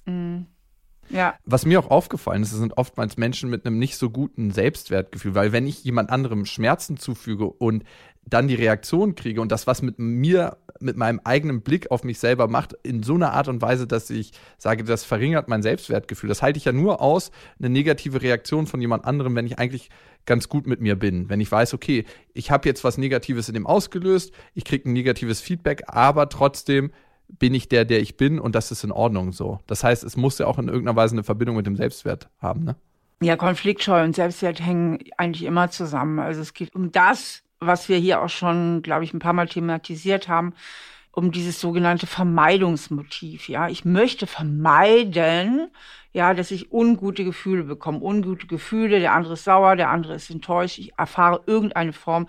äh, 0.05 0.11
mm, 0.11 0.47
ja. 1.09 1.35
Was 1.45 1.65
mir 1.65 1.79
auch 1.79 1.91
aufgefallen 1.91 2.41
ist, 2.41 2.53
es 2.53 2.59
sind 2.59 2.77
oftmals 2.77 3.17
Menschen 3.17 3.49
mit 3.49 3.65
einem 3.65 3.77
nicht 3.77 3.97
so 3.97 4.09
guten 4.09 4.51
Selbstwertgefühl, 4.51 5.35
weil 5.35 5.51
wenn 5.51 5.67
ich 5.67 5.83
jemand 5.83 6.09
anderem 6.09 6.45
Schmerzen 6.45 6.97
zufüge 6.97 7.45
und 7.45 7.83
dann 8.25 8.47
die 8.47 8.55
Reaktion 8.55 9.15
kriege 9.15 9.41
und 9.41 9.51
das 9.51 9.67
was 9.67 9.81
mit 9.81 9.99
mir, 9.99 10.57
mit 10.79 10.97
meinem 10.97 11.21
eigenen 11.23 11.61
Blick 11.61 11.91
auf 11.91 12.03
mich 12.03 12.19
selber 12.19 12.47
macht, 12.47 12.73
in 12.83 13.03
so 13.03 13.13
einer 13.15 13.33
Art 13.33 13.47
und 13.47 13.61
Weise, 13.61 13.87
dass 13.87 14.09
ich 14.09 14.31
sage, 14.57 14.83
das 14.83 15.03
verringert 15.03 15.47
mein 15.47 15.61
Selbstwertgefühl. 15.61 16.27
Das 16.27 16.41
halte 16.41 16.57
ich 16.57 16.65
ja 16.65 16.71
nur 16.71 17.01
aus, 17.01 17.31
eine 17.59 17.69
negative 17.69 18.21
Reaktion 18.21 18.67
von 18.67 18.81
jemand 18.81 19.05
anderem, 19.05 19.35
wenn 19.35 19.45
ich 19.45 19.59
eigentlich 19.59 19.89
ganz 20.25 20.49
gut 20.49 20.65
mit 20.65 20.81
mir 20.81 20.95
bin. 20.95 21.29
Wenn 21.29 21.39
ich 21.39 21.51
weiß, 21.51 21.73
okay, 21.75 22.05
ich 22.33 22.49
habe 22.49 22.67
jetzt 22.67 22.83
was 22.83 22.97
Negatives 22.97 23.47
in 23.47 23.53
dem 23.53 23.67
ausgelöst, 23.67 24.33
ich 24.55 24.65
kriege 24.65 24.89
ein 24.89 24.93
negatives 24.93 25.39
Feedback, 25.39 25.83
aber 25.87 26.29
trotzdem 26.29 26.91
bin 27.27 27.53
ich 27.53 27.69
der, 27.69 27.85
der 27.85 28.01
ich 28.01 28.17
bin 28.17 28.39
und 28.39 28.55
das 28.55 28.71
ist 28.71 28.83
in 28.83 28.91
Ordnung 28.91 29.31
so. 29.31 29.59
Das 29.67 29.83
heißt, 29.83 30.03
es 30.03 30.17
muss 30.17 30.37
ja 30.39 30.47
auch 30.47 30.57
in 30.57 30.67
irgendeiner 30.67 30.95
Weise 30.95 31.15
eine 31.15 31.23
Verbindung 31.23 31.55
mit 31.55 31.65
dem 31.65 31.75
Selbstwert 31.75 32.29
haben, 32.39 32.63
ne? 32.63 32.75
Ja, 33.21 33.37
Konfliktscheu 33.37 34.03
und 34.03 34.13
Selbstwert 34.13 34.59
hängen 34.59 34.99
eigentlich 35.15 35.43
immer 35.43 35.71
zusammen. 35.71 36.19
Also 36.19 36.41
es 36.41 36.53
geht 36.53 36.75
um 36.75 36.91
das, 36.91 37.44
was 37.59 37.89
wir 37.89 37.97
hier 37.97 38.21
auch 38.21 38.29
schon, 38.29 38.81
glaube 38.81 39.03
ich, 39.03 39.13
ein 39.13 39.19
paar 39.19 39.33
Mal 39.33 39.47
thematisiert 39.47 40.27
haben, 40.27 40.53
um 41.11 41.31
dieses 41.31 41.61
sogenannte 41.61 42.07
Vermeidungsmotiv. 42.07 43.47
Ja, 43.49 43.69
ich 43.69 43.85
möchte 43.85 44.27
vermeiden, 44.27 45.69
ja, 46.11 46.33
dass 46.33 46.51
ich 46.51 46.71
ungute 46.71 47.23
Gefühle 47.23 47.63
bekomme. 47.63 47.99
Ungute 47.99 48.47
Gefühle, 48.47 48.99
der 48.99 49.13
andere 49.13 49.33
ist 49.33 49.45
sauer, 49.45 49.75
der 49.75 49.89
andere 49.89 50.15
ist 50.15 50.29
enttäuscht. 50.29 50.77
Ich 50.77 50.97
erfahre 50.97 51.43
irgendeine 51.45 51.93
Form 51.93 52.27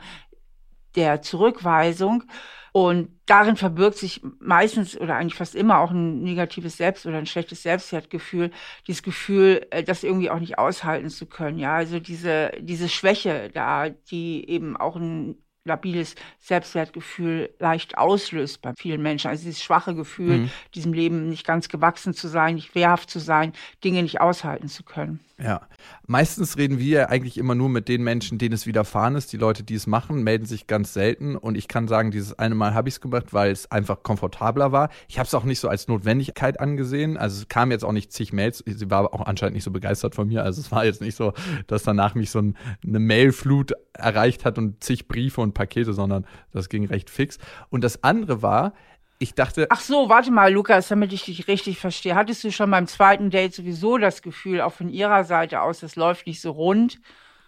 der 0.94 1.22
Zurückweisung. 1.22 2.24
Und 2.72 3.15
darin 3.26 3.56
verbirgt 3.56 3.98
sich 3.98 4.22
meistens 4.38 4.98
oder 4.98 5.16
eigentlich 5.16 5.34
fast 5.34 5.54
immer 5.54 5.78
auch 5.80 5.90
ein 5.90 6.22
negatives 6.22 6.76
Selbst- 6.76 7.06
oder 7.06 7.18
ein 7.18 7.26
schlechtes 7.26 7.62
Selbstwertgefühl. 7.62 8.50
Dieses 8.86 9.02
Gefühl, 9.02 9.66
äh, 9.70 9.82
das 9.82 10.04
irgendwie 10.04 10.30
auch 10.30 10.40
nicht 10.40 10.58
aushalten 10.58 11.10
zu 11.10 11.26
können. 11.26 11.58
Ja, 11.58 11.74
also 11.74 12.00
diese, 12.00 12.52
diese 12.60 12.88
Schwäche 12.88 13.50
da, 13.52 13.90
die 13.90 14.48
eben 14.48 14.76
auch 14.76 14.96
ein 14.96 15.36
labiles 15.66 16.14
Selbstwertgefühl 16.38 17.50
leicht 17.58 17.98
auslöst 17.98 18.62
bei 18.62 18.72
vielen 18.78 19.02
Menschen. 19.02 19.28
Also 19.28 19.44
dieses 19.44 19.62
schwache 19.62 19.94
Gefühl, 19.94 20.38
mhm. 20.38 20.50
diesem 20.74 20.92
Leben 20.92 21.28
nicht 21.28 21.46
ganz 21.46 21.68
gewachsen 21.68 22.14
zu 22.14 22.28
sein, 22.28 22.54
nicht 22.54 22.74
wehrhaft 22.74 23.10
zu 23.10 23.18
sein, 23.18 23.52
Dinge 23.84 24.02
nicht 24.02 24.20
aushalten 24.20 24.68
zu 24.68 24.84
können. 24.84 25.20
Ja, 25.38 25.68
meistens 26.06 26.56
reden 26.56 26.78
wir 26.78 27.10
eigentlich 27.10 27.36
immer 27.36 27.54
nur 27.54 27.68
mit 27.68 27.88
den 27.88 28.02
Menschen, 28.02 28.38
denen 28.38 28.54
es 28.54 28.66
widerfahren 28.66 29.16
ist. 29.16 29.34
Die 29.34 29.36
Leute, 29.36 29.64
die 29.64 29.74
es 29.74 29.86
machen, 29.86 30.22
melden 30.22 30.46
sich 30.46 30.66
ganz 30.66 30.94
selten. 30.94 31.36
Und 31.36 31.58
ich 31.58 31.68
kann 31.68 31.88
sagen, 31.88 32.10
dieses 32.10 32.38
eine 32.38 32.54
Mal 32.54 32.72
habe 32.72 32.88
ich 32.88 32.94
es 32.94 33.00
gemacht, 33.02 33.34
weil 33.34 33.50
es 33.50 33.70
einfach 33.70 34.02
komfortabler 34.02 34.72
war. 34.72 34.88
Ich 35.08 35.18
habe 35.18 35.26
es 35.26 35.34
auch 35.34 35.44
nicht 35.44 35.60
so 35.60 35.68
als 35.68 35.88
Notwendigkeit 35.88 36.58
angesehen. 36.58 37.18
Also 37.18 37.42
es 37.42 37.48
kam 37.48 37.70
jetzt 37.70 37.84
auch 37.84 37.92
nicht 37.92 38.12
zig 38.12 38.32
Mails. 38.32 38.64
Sie 38.64 38.90
war 38.90 39.12
auch 39.12 39.26
anscheinend 39.26 39.56
nicht 39.56 39.64
so 39.64 39.70
begeistert 39.70 40.14
von 40.14 40.26
mir. 40.26 40.42
Also 40.42 40.62
es 40.62 40.72
war 40.72 40.86
jetzt 40.86 41.02
nicht 41.02 41.16
so, 41.16 41.34
dass 41.66 41.82
danach 41.82 42.14
mich 42.14 42.30
so 42.30 42.38
ein, 42.38 42.56
eine 42.82 42.98
Mailflut 42.98 43.72
erreicht 43.92 44.46
hat 44.46 44.56
und 44.56 44.82
zig 44.82 45.06
Briefe 45.06 45.42
und 45.42 45.52
Pakete, 45.52 45.92
sondern 45.92 46.24
das 46.52 46.70
ging 46.70 46.86
recht 46.86 47.10
fix. 47.10 47.36
Und 47.68 47.84
das 47.84 48.02
andere 48.02 48.40
war, 48.40 48.72
ich 49.18 49.34
dachte. 49.34 49.66
Ach 49.70 49.80
so, 49.80 50.08
warte 50.08 50.30
mal, 50.30 50.52
Lukas, 50.52 50.88
damit 50.88 51.12
ich 51.12 51.24
dich 51.24 51.48
richtig 51.48 51.78
verstehe. 51.78 52.14
Hattest 52.14 52.44
du 52.44 52.52
schon 52.52 52.70
beim 52.70 52.86
zweiten 52.86 53.30
Date 53.30 53.54
sowieso 53.54 53.98
das 53.98 54.22
Gefühl, 54.22 54.60
auch 54.60 54.72
von 54.72 54.88
ihrer 54.88 55.24
Seite 55.24 55.62
aus, 55.62 55.80
das 55.80 55.96
läuft 55.96 56.26
nicht 56.26 56.40
so 56.40 56.50
rund? 56.50 57.00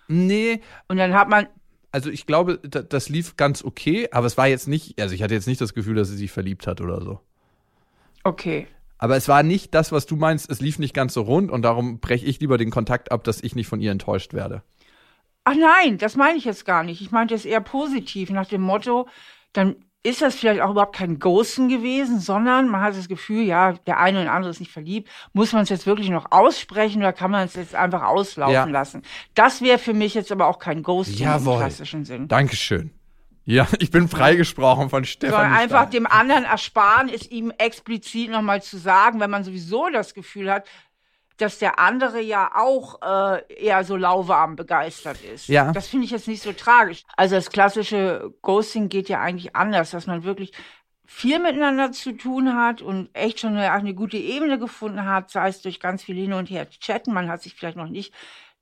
Nee. 0.09 0.61
Und 0.89 0.97
dann 0.97 1.15
hat 1.15 1.29
man. 1.29 1.47
Also 1.93 2.11
ich 2.11 2.27
glaube, 2.27 2.59
das 2.59 3.09
lief 3.09 3.37
ganz 3.37 3.65
okay, 3.65 4.09
aber 4.13 4.27
es 4.27 4.37
war 4.37 4.47
jetzt 4.47 4.69
nicht, 4.69 5.01
also 5.01 5.15
ich 5.15 5.23
hatte 5.23 5.35
jetzt 5.35 5.47
nicht 5.47 5.61
das 5.61 5.73
Gefühl, 5.73 5.95
dass 5.95 6.09
sie 6.09 6.17
sich 6.17 6.31
verliebt 6.31 6.67
hat 6.67 6.81
oder 6.81 7.01
so. 7.01 7.21
Okay. 8.25 8.67
Aber 8.99 9.17
es 9.17 9.29
war 9.29 9.43
nicht 9.43 9.75
das, 9.75 9.91
was 9.91 10.05
du 10.07 10.17
meinst, 10.17 10.51
es 10.51 10.61
lief 10.61 10.79
nicht 10.79 10.93
ganz 10.93 11.15
so 11.15 11.23
rund 11.23 11.51
und 11.51 11.63
darum 11.63 12.01
breche 12.01 12.27
ich 12.27 12.41
lieber 12.41 12.59
den 12.59 12.71
Kontakt 12.71 13.11
ab, 13.11 13.25
dass 13.25 13.43
ich 13.43 13.55
nicht 13.55 13.69
von 13.69 13.81
ihr 13.81 13.93
enttäuscht 13.93 14.35
werde. 14.35 14.63
Ach 15.45 15.55
nein, 15.55 15.97
das 15.97 16.17
meine 16.17 16.37
ich 16.37 16.45
jetzt 16.45 16.67
gar 16.67 16.83
nicht. 16.83 17.01
Ich 17.01 17.11
meinte 17.11 17.35
es 17.35 17.47
eher 17.47 17.63
positiv, 17.63 18.29
nach 18.29 18.49
dem 18.49 18.61
Motto, 18.61 19.09
dann 19.55 19.77
ist 20.03 20.23
das 20.23 20.37
vielleicht 20.37 20.61
auch 20.61 20.71
überhaupt 20.71 20.95
kein 20.95 21.19
Ghosten 21.19 21.69
gewesen, 21.69 22.21
sondern 22.21 22.69
man 22.69 22.81
hat 22.81 22.97
das 22.97 23.09
Gefühl, 23.09 23.43
ja, 23.43 23.73
der 23.73 23.99
eine 23.99 24.23
oder 24.23 24.33
andere 24.33 24.51
ist 24.51 24.61
nicht 24.61 24.73
verliebt. 24.73 25.11
Muss 25.33 25.53
man 25.53 25.63
es 25.63 25.69
jetzt 25.69 25.87
wirklich 25.87 26.09
noch 26.09 26.31
aussprechen 26.31 27.03
oder 27.03 27.13
kann 27.13 27.31
man 27.31 27.47
es 27.47 27.55
jetzt 27.55 27.75
einfach 27.75 28.03
auslaufen 28.03 28.53
ja. 28.53 28.65
lassen? 28.65 29.03
Das 29.35 29.61
wäre 29.61 29.79
für 29.79 29.95
mich 29.95 30.15
jetzt 30.15 30.31
aber 30.31 30.47
auch 30.47 30.59
kein 30.59 30.83
Ghosting 30.83 31.27
Jawohl. 31.27 31.55
im 31.55 31.61
klassischen 31.61 32.05
Sinn. 32.05 32.29
Dankeschön. 32.29 32.93
Ja, 33.45 33.67
ich 33.79 33.91
bin 33.91 34.09
freigesprochen 34.09 34.91
von 34.91 35.05
Stefan. 35.05 35.41
Sondern 35.41 35.59
einfach 35.59 35.89
Stein. 35.89 35.91
dem 35.91 36.07
anderen 36.07 36.45
ersparen, 36.45 37.09
es 37.09 37.29
ihm 37.31 37.51
explizit 37.57 38.31
nochmal 38.31 38.63
zu 38.63 38.77
sagen, 38.77 39.21
wenn 39.21 39.31
man 39.31 39.43
sowieso 39.43 39.89
das 39.91 40.15
Gefühl 40.15 40.53
hat, 40.53 40.69
dass 41.39 41.59
der 41.59 41.79
andere 41.79 42.21
ja 42.21 42.51
auch 42.55 43.01
äh, 43.03 43.55
eher 43.55 43.85
so 43.85 43.97
lauwarm 43.97 44.57
begeistert 44.57 45.23
ist. 45.23 45.49
Ja. 45.49 45.73
Das 45.73 45.89
finde 45.89 46.05
ich 46.05 46.11
jetzt 46.11 46.29
nicht 46.29 46.43
so 46.43 46.53
tragisch. 46.53 47.05
Also 47.17 47.37
das 47.37 47.51
klassische 47.51 48.35
Ghosting 48.43 48.89
geht 48.89 49.09
ja 49.09 49.21
eigentlich 49.21 49.57
anders, 49.57 49.93
dass 49.93 50.07
man 50.07 50.25
wirklich 50.25 50.53
viel 51.07 51.39
miteinander 51.39 51.91
zu 51.91 52.13
tun 52.13 52.55
hat 52.55 52.83
und 52.83 53.09
echt 53.15 53.41
schon 53.41 53.57
eine, 53.57 53.73
eine 53.73 53.95
gute 53.95 54.19
Ebene 54.19 54.59
gefunden 54.59 55.07
hat, 55.07 55.31
sei 55.31 55.49
es 55.49 55.63
durch 55.63 55.81
ganz 55.81 56.05
viel 56.05 56.17
hin 56.17 56.35
und 56.35 56.51
her 56.51 56.69
chatten. 56.69 57.15
Man 57.15 57.31
hat 57.31 57.41
sich 57.43 57.55
vielleicht 57.55 57.79
noch 57.79 57.89
nicht 57.89 58.13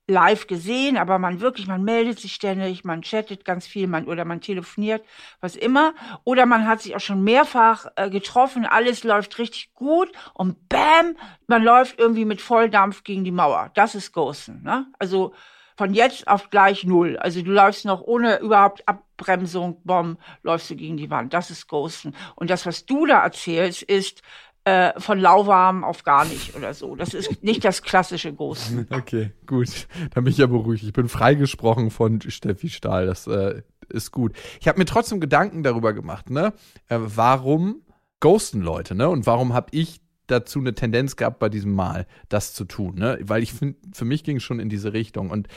live 0.07 0.47
gesehen, 0.47 0.97
aber 0.97 1.19
man 1.19 1.41
wirklich, 1.41 1.67
man 1.67 1.83
meldet 1.83 2.19
sich 2.19 2.33
ständig, 2.33 2.85
man 2.85 3.01
chattet 3.01 3.43
ganz 3.43 3.67
viel, 3.67 3.87
man 3.87 4.05
oder 4.05 4.23
man 4.23 4.39
telefoniert, 4.39 5.03
was 5.41 5.55
immer. 5.55 5.93
Oder 6.23 6.45
man 6.45 6.65
hat 6.65 6.81
sich 6.81 6.95
auch 6.95 7.01
schon 7.01 7.23
mehrfach 7.23 7.87
äh, 7.97 8.09
getroffen, 8.09 8.65
alles 8.65 9.03
läuft 9.03 9.37
richtig 9.37 9.73
gut 9.73 10.09
und 10.33 10.69
bam, 10.69 11.17
man 11.47 11.61
läuft 11.61 11.99
irgendwie 11.99 12.25
mit 12.25 12.41
Volldampf 12.41 13.03
gegen 13.03 13.25
die 13.25 13.31
Mauer. 13.31 13.71
Das 13.73 13.95
ist 13.95 14.13
Ghosten. 14.13 14.63
Ne? 14.63 14.87
Also 14.97 15.33
von 15.77 15.93
jetzt 15.93 16.27
auf 16.27 16.49
gleich 16.49 16.85
null. 16.85 17.17
Also 17.17 17.41
du 17.41 17.51
läufst 17.51 17.85
noch 17.85 18.01
ohne 18.01 18.39
überhaupt 18.39 18.87
Abbremsung, 18.87 19.79
Bomb, 19.83 20.19
läufst 20.41 20.69
du 20.71 20.75
gegen 20.75 20.97
die 20.97 21.11
Wand. 21.11 21.33
Das 21.33 21.51
ist 21.51 21.67
Ghosten. 21.67 22.15
Und 22.35 22.49
das, 22.49 22.65
was 22.65 22.85
du 22.85 23.05
da 23.05 23.23
erzählst, 23.23 23.83
ist 23.83 24.23
äh, 24.67 24.99
von 24.99 25.17
lauwarm 25.17 25.85
auf 25.85 26.03
gar 26.03 26.25
nicht 26.25 26.53
oder 26.53 26.73
so. 26.73 26.97
Das 26.97 27.13
ist 27.13 27.41
nicht 27.41 27.63
das 27.63 27.81
klassische 27.81 28.33
Ghosten. 28.33 28.85
Okay, 28.97 29.31
gut. 29.45 29.87
Dann 30.13 30.25
bin 30.25 30.31
ich 30.31 30.39
ja 30.39 30.47
beruhigt. 30.47 30.83
Ich 30.83 30.91
bin 30.91 31.07
freigesprochen 31.07 31.91
von 31.91 32.19
Steffi 32.19 32.67
Stahl. 32.67 33.05
Das 33.05 33.27
äh, 33.27 33.61
ist 33.87 34.11
gut. 34.11 34.33
Ich 34.59 34.67
habe 34.67 34.77
mir 34.77 34.85
trotzdem 34.85 35.21
Gedanken 35.21 35.63
darüber 35.63 35.93
gemacht, 35.93 36.29
ne? 36.29 36.53
Äh, 36.89 36.97
warum 36.99 37.83
ghosten 38.19 38.61
Leute, 38.61 38.95
ne? 38.95 39.07
Und 39.07 39.25
warum 39.25 39.53
habe 39.53 39.67
ich 39.71 40.01
dazu 40.25 40.59
eine 40.59 40.73
Tendenz 40.73 41.15
gehabt, 41.15 41.39
bei 41.39 41.47
diesem 41.47 41.73
Mal 41.73 42.05
das 42.27 42.53
zu 42.53 42.65
tun, 42.65 42.95
ne? 42.95 43.19
Weil 43.21 43.43
ich 43.43 43.53
finde, 43.53 43.77
für 43.93 44.05
mich 44.05 44.25
ging 44.25 44.37
es 44.37 44.43
schon 44.43 44.59
in 44.59 44.67
diese 44.67 44.91
Richtung. 44.91 45.29
Und 45.29 45.47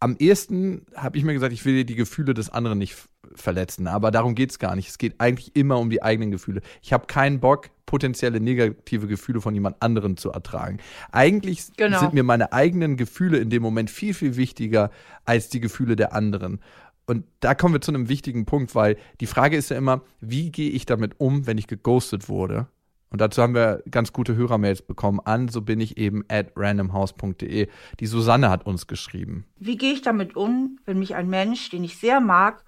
am 0.00 0.16
ehesten 0.18 0.86
habe 0.96 1.18
ich 1.18 1.24
mir 1.24 1.34
gesagt, 1.34 1.52
ich 1.52 1.64
will 1.64 1.84
die 1.84 1.94
Gefühle 1.94 2.34
des 2.34 2.50
anderen 2.50 2.78
nicht 2.78 2.96
verletzen. 3.34 3.86
Aber 3.86 4.10
darum 4.10 4.34
geht 4.34 4.50
es 4.50 4.58
gar 4.58 4.76
nicht. 4.76 4.88
Es 4.88 4.98
geht 4.98 5.14
eigentlich 5.18 5.54
immer 5.56 5.78
um 5.78 5.90
die 5.90 6.02
eigenen 6.02 6.30
Gefühle. 6.30 6.60
Ich 6.82 6.92
habe 6.92 7.06
keinen 7.06 7.40
Bock, 7.40 7.70
potenzielle 7.86 8.40
negative 8.40 9.06
Gefühle 9.06 9.40
von 9.40 9.54
jemand 9.54 9.80
anderem 9.82 10.16
zu 10.16 10.30
ertragen. 10.30 10.78
Eigentlich 11.12 11.64
genau. 11.76 12.00
sind 12.00 12.14
mir 12.14 12.24
meine 12.24 12.52
eigenen 12.52 12.96
Gefühle 12.96 13.38
in 13.38 13.50
dem 13.50 13.62
Moment 13.62 13.90
viel, 13.90 14.14
viel 14.14 14.36
wichtiger 14.36 14.90
als 15.24 15.48
die 15.48 15.60
Gefühle 15.60 15.96
der 15.96 16.12
anderen. 16.12 16.60
Und 17.06 17.24
da 17.40 17.54
kommen 17.54 17.74
wir 17.74 17.80
zu 17.80 17.92
einem 17.92 18.08
wichtigen 18.08 18.46
Punkt, 18.46 18.74
weil 18.74 18.96
die 19.20 19.26
Frage 19.26 19.56
ist 19.56 19.70
ja 19.70 19.76
immer, 19.76 20.02
wie 20.20 20.50
gehe 20.50 20.70
ich 20.70 20.86
damit 20.86 21.20
um, 21.20 21.46
wenn 21.46 21.58
ich 21.58 21.66
geghostet 21.66 22.28
wurde? 22.28 22.66
Und 23.14 23.20
dazu 23.20 23.42
haben 23.42 23.54
wir 23.54 23.80
ganz 23.92 24.12
gute 24.12 24.34
Hörermails 24.34 24.82
bekommen 24.82 25.20
an, 25.20 25.46
so 25.46 25.60
bin 25.60 25.78
ich 25.78 25.98
eben 25.98 26.24
at 26.28 26.50
randomhouse.de. 26.56 27.68
Die 28.00 28.06
Susanne 28.06 28.50
hat 28.50 28.66
uns 28.66 28.88
geschrieben. 28.88 29.44
Wie 29.56 29.76
gehe 29.76 29.92
ich 29.92 30.02
damit 30.02 30.34
um, 30.34 30.80
wenn 30.84 30.98
mich 30.98 31.14
ein 31.14 31.28
Mensch, 31.28 31.70
den 31.70 31.84
ich 31.84 31.96
sehr 31.96 32.18
mag 32.18 32.64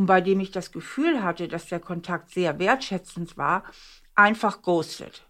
und 0.00 0.06
bei 0.06 0.22
dem 0.22 0.40
ich 0.40 0.50
das 0.50 0.72
Gefühl 0.72 1.22
hatte, 1.22 1.46
dass 1.46 1.66
der 1.66 1.78
Kontakt 1.78 2.30
sehr 2.30 2.58
wertschätzend 2.58 3.36
war, 3.36 3.64
einfach 4.14 4.62
ghostet? 4.62 5.26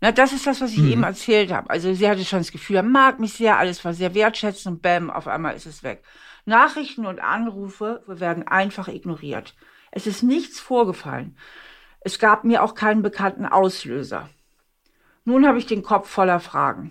Na, 0.00 0.10
das 0.10 0.32
ist 0.32 0.48
das, 0.48 0.60
was 0.60 0.72
ich 0.72 0.80
mhm. 0.80 0.90
eben 0.90 1.02
erzählt 1.04 1.52
habe. 1.52 1.70
Also 1.70 1.94
sie 1.94 2.08
hatte 2.10 2.24
schon 2.24 2.40
das 2.40 2.50
Gefühl, 2.50 2.74
er 2.74 2.82
mag 2.82 3.20
mich 3.20 3.34
sehr, 3.34 3.56
alles 3.56 3.84
war 3.84 3.94
sehr 3.94 4.12
wertschätzend 4.12 4.74
und 4.74 4.82
bam, 4.82 5.10
auf 5.10 5.28
einmal 5.28 5.54
ist 5.54 5.66
es 5.66 5.84
weg. 5.84 6.02
Nachrichten 6.44 7.06
und 7.06 7.20
Anrufe 7.20 8.02
werden 8.08 8.48
einfach 8.48 8.88
ignoriert. 8.88 9.54
Es 9.92 10.08
ist 10.08 10.24
nichts 10.24 10.58
vorgefallen. 10.58 11.38
Es 12.00 12.18
gab 12.18 12.42
mir 12.42 12.64
auch 12.64 12.74
keinen 12.74 13.02
bekannten 13.02 13.46
Auslöser. 13.46 14.28
Nun 15.24 15.46
habe 15.46 15.58
ich 15.58 15.66
den 15.66 15.84
Kopf 15.84 16.10
voller 16.10 16.40
Fragen. 16.40 16.90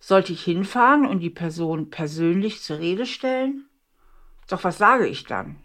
Sollte 0.00 0.32
ich 0.32 0.42
hinfahren 0.42 1.04
und 1.04 1.20
die 1.20 1.28
Person 1.28 1.90
persönlich 1.90 2.62
zur 2.62 2.78
Rede 2.78 3.04
stellen? 3.04 3.66
Doch 4.48 4.64
was 4.64 4.78
sage 4.78 5.06
ich 5.06 5.24
dann? 5.24 5.56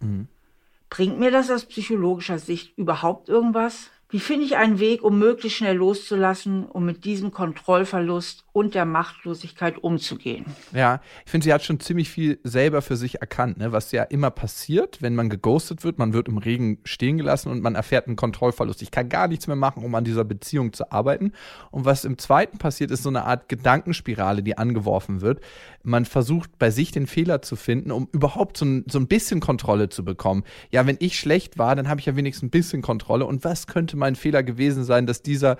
Mhm. 0.00 0.28
Bringt 0.88 1.18
mir 1.18 1.30
das 1.30 1.50
aus 1.50 1.66
psychologischer 1.66 2.38
Sicht 2.38 2.76
überhaupt 2.78 3.28
irgendwas? 3.28 3.90
Wie 4.08 4.20
finde 4.20 4.46
ich 4.46 4.56
einen 4.56 4.78
Weg, 4.78 5.02
um 5.02 5.18
möglichst 5.18 5.58
schnell 5.58 5.76
loszulassen, 5.76 6.64
um 6.64 6.86
mit 6.86 7.04
diesem 7.04 7.32
Kontrollverlust 7.32 8.44
und 8.52 8.76
der 8.76 8.84
Machtlosigkeit 8.84 9.82
umzugehen? 9.82 10.46
Ja, 10.72 11.00
ich 11.24 11.30
finde, 11.32 11.44
sie 11.44 11.52
hat 11.52 11.64
schon 11.64 11.80
ziemlich 11.80 12.08
viel 12.08 12.38
selber 12.44 12.82
für 12.82 12.96
sich 12.96 13.20
erkannt, 13.20 13.58
ne? 13.58 13.72
was 13.72 13.90
ja 13.90 14.04
immer 14.04 14.30
passiert, 14.30 15.02
wenn 15.02 15.16
man 15.16 15.28
geghostet 15.28 15.82
wird. 15.82 15.98
Man 15.98 16.12
wird 16.12 16.28
im 16.28 16.38
Regen 16.38 16.78
stehen 16.84 17.18
gelassen 17.18 17.50
und 17.50 17.62
man 17.62 17.74
erfährt 17.74 18.06
einen 18.06 18.14
Kontrollverlust. 18.14 18.80
Ich 18.80 18.92
kann 18.92 19.08
gar 19.08 19.26
nichts 19.26 19.48
mehr 19.48 19.56
machen, 19.56 19.82
um 19.82 19.92
an 19.96 20.04
dieser 20.04 20.22
Beziehung 20.22 20.72
zu 20.72 20.92
arbeiten. 20.92 21.32
Und 21.72 21.84
was 21.84 22.04
im 22.04 22.16
zweiten 22.16 22.58
passiert, 22.58 22.92
ist 22.92 23.02
so 23.02 23.08
eine 23.08 23.24
Art 23.24 23.48
Gedankenspirale, 23.48 24.44
die 24.44 24.56
angeworfen 24.56 25.20
wird. 25.20 25.40
Man 25.82 26.04
versucht 26.04 26.60
bei 26.60 26.70
sich 26.70 26.92
den 26.92 27.08
Fehler 27.08 27.42
zu 27.42 27.56
finden, 27.56 27.90
um 27.90 28.08
überhaupt 28.12 28.56
so 28.56 28.66
ein, 28.66 28.84
so 28.88 29.00
ein 29.00 29.08
bisschen 29.08 29.40
Kontrolle 29.40 29.88
zu 29.88 30.04
bekommen. 30.04 30.44
Ja, 30.70 30.86
wenn 30.86 30.96
ich 31.00 31.18
schlecht 31.18 31.58
war, 31.58 31.74
dann 31.74 31.88
habe 31.88 31.98
ich 31.98 32.06
ja 32.06 32.14
wenigstens 32.14 32.46
ein 32.46 32.50
bisschen 32.50 32.82
Kontrolle. 32.82 33.26
Und 33.26 33.42
was 33.42 33.66
könnte 33.66 33.95
könnte 33.96 33.98
mein 33.98 34.16
Fehler 34.16 34.42
gewesen 34.42 34.84
sein, 34.84 35.06
dass 35.06 35.22
dieser 35.22 35.56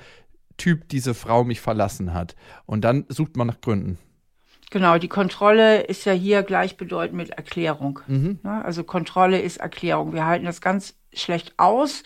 Typ 0.57 0.89
diese 0.89 1.15
Frau 1.15 1.45
mich 1.45 1.61
verlassen 1.61 2.15
hat. 2.15 2.35
Und 2.67 2.83
dann 2.83 3.05
sucht 3.09 3.37
man 3.37 3.47
nach 3.47 3.61
Gründen. 3.61 3.99
Genau, 4.71 4.99
die 4.99 5.09
Kontrolle 5.09 5.83
ist 5.83 6.05
ja 6.07 6.13
hier 6.13 6.43
gleichbedeutend 6.43 7.17
mit 7.17 7.31
Erklärung. 7.31 8.01
Mhm. 8.07 8.41
Also 8.43 8.85
Kontrolle 8.85 9.41
ist 9.41 9.59
Erklärung. 9.59 10.13
Wir 10.13 10.27
halten 10.27 10.45
das 10.45 10.61
ganz 10.61 10.95
schlecht 11.13 11.55
aus, 11.57 12.03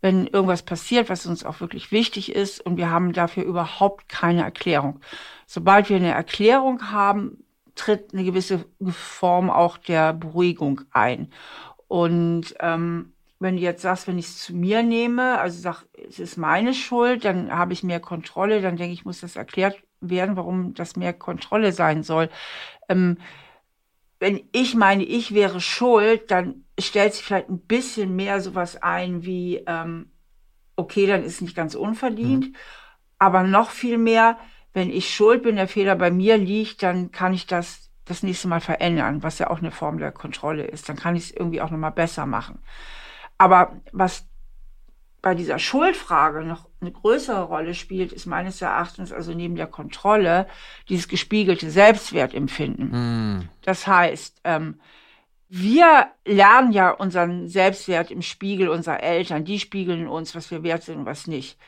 wenn 0.00 0.26
irgendwas 0.26 0.62
passiert, 0.62 1.10
was 1.10 1.26
uns 1.26 1.44
auch 1.44 1.60
wirklich 1.60 1.92
wichtig 1.92 2.34
ist 2.34 2.60
und 2.64 2.76
wir 2.76 2.90
haben 2.90 3.12
dafür 3.12 3.44
überhaupt 3.44 4.08
keine 4.08 4.42
Erklärung. 4.42 5.00
Sobald 5.46 5.90
wir 5.90 5.96
eine 5.96 6.12
Erklärung 6.12 6.90
haben, 6.90 7.44
tritt 7.74 8.12
eine 8.12 8.24
gewisse 8.24 8.64
Form 8.90 9.50
auch 9.50 9.76
der 9.76 10.12
Beruhigung 10.12 10.82
ein. 10.92 11.30
Und 11.88 12.54
ähm, 12.60 13.12
wenn 13.40 13.56
du 13.56 13.62
jetzt 13.62 13.82
sagst, 13.82 14.08
wenn 14.08 14.18
ich 14.18 14.26
es 14.26 14.38
zu 14.38 14.54
mir 14.54 14.82
nehme, 14.82 15.38
also 15.38 15.60
sag, 15.60 15.84
es 16.08 16.18
ist 16.18 16.36
meine 16.36 16.74
Schuld, 16.74 17.24
dann 17.24 17.52
habe 17.52 17.72
ich 17.72 17.82
mehr 17.82 18.00
Kontrolle, 18.00 18.60
dann 18.60 18.76
denke 18.76 18.92
ich, 18.92 19.04
muss 19.04 19.20
das 19.20 19.36
erklärt 19.36 19.80
werden, 20.00 20.36
warum 20.36 20.74
das 20.74 20.96
mehr 20.96 21.12
Kontrolle 21.12 21.72
sein 21.72 22.02
soll. 22.02 22.30
Ähm, 22.88 23.18
wenn 24.18 24.40
ich 24.50 24.74
meine, 24.74 25.04
ich 25.04 25.34
wäre 25.34 25.60
schuld, 25.60 26.30
dann 26.30 26.64
stellt 26.78 27.14
sich 27.14 27.24
vielleicht 27.24 27.48
ein 27.48 27.60
bisschen 27.60 28.16
mehr 28.16 28.40
sowas 28.40 28.82
ein 28.82 29.24
wie, 29.24 29.62
ähm, 29.66 30.10
okay, 30.74 31.06
dann 31.06 31.22
ist 31.22 31.40
nicht 31.40 31.56
ganz 31.56 31.76
unverdient, 31.76 32.46
mhm. 32.46 32.56
aber 33.18 33.44
noch 33.44 33.70
viel 33.70 33.98
mehr, 33.98 34.38
wenn 34.72 34.90
ich 34.90 35.14
schuld 35.14 35.44
bin, 35.44 35.56
der 35.56 35.68
Fehler 35.68 35.94
bei 35.94 36.10
mir 36.10 36.36
liegt, 36.36 36.82
dann 36.82 37.12
kann 37.12 37.32
ich 37.32 37.46
das 37.46 37.88
das 38.04 38.22
nächste 38.22 38.48
Mal 38.48 38.60
verändern, 38.60 39.22
was 39.22 39.38
ja 39.38 39.50
auch 39.50 39.58
eine 39.58 39.70
Form 39.70 39.98
der 39.98 40.12
Kontrolle 40.12 40.64
ist. 40.64 40.88
Dann 40.88 40.96
kann 40.96 41.14
ich 41.14 41.24
es 41.24 41.30
irgendwie 41.30 41.60
auch 41.60 41.70
nochmal 41.70 41.92
besser 41.92 42.24
machen. 42.26 42.58
Aber 43.38 43.80
was 43.92 44.26
bei 45.22 45.34
dieser 45.34 45.58
Schuldfrage 45.58 46.44
noch 46.44 46.68
eine 46.80 46.92
größere 46.92 47.42
Rolle 47.42 47.74
spielt, 47.74 48.12
ist 48.12 48.26
meines 48.26 48.62
Erachtens 48.62 49.12
also 49.12 49.32
neben 49.32 49.56
der 49.56 49.66
Kontrolle 49.66 50.46
dieses 50.88 51.08
gespiegelte 51.08 51.70
Selbstwertempfinden. 51.70 53.38
Mm. 53.38 53.48
Das 53.62 53.86
heißt, 53.86 54.40
ähm, 54.44 54.80
wir 55.48 56.08
lernen 56.24 56.72
ja 56.72 56.90
unseren 56.90 57.48
Selbstwert 57.48 58.10
im 58.10 58.22
Spiegel 58.22 58.68
unserer 58.68 59.02
Eltern. 59.02 59.44
Die 59.44 59.58
spiegeln 59.58 60.06
uns, 60.06 60.34
was 60.34 60.50
wir 60.50 60.62
wert 60.62 60.82
sind 60.82 60.98
und 60.98 61.06
was 61.06 61.26
nicht. 61.26 61.58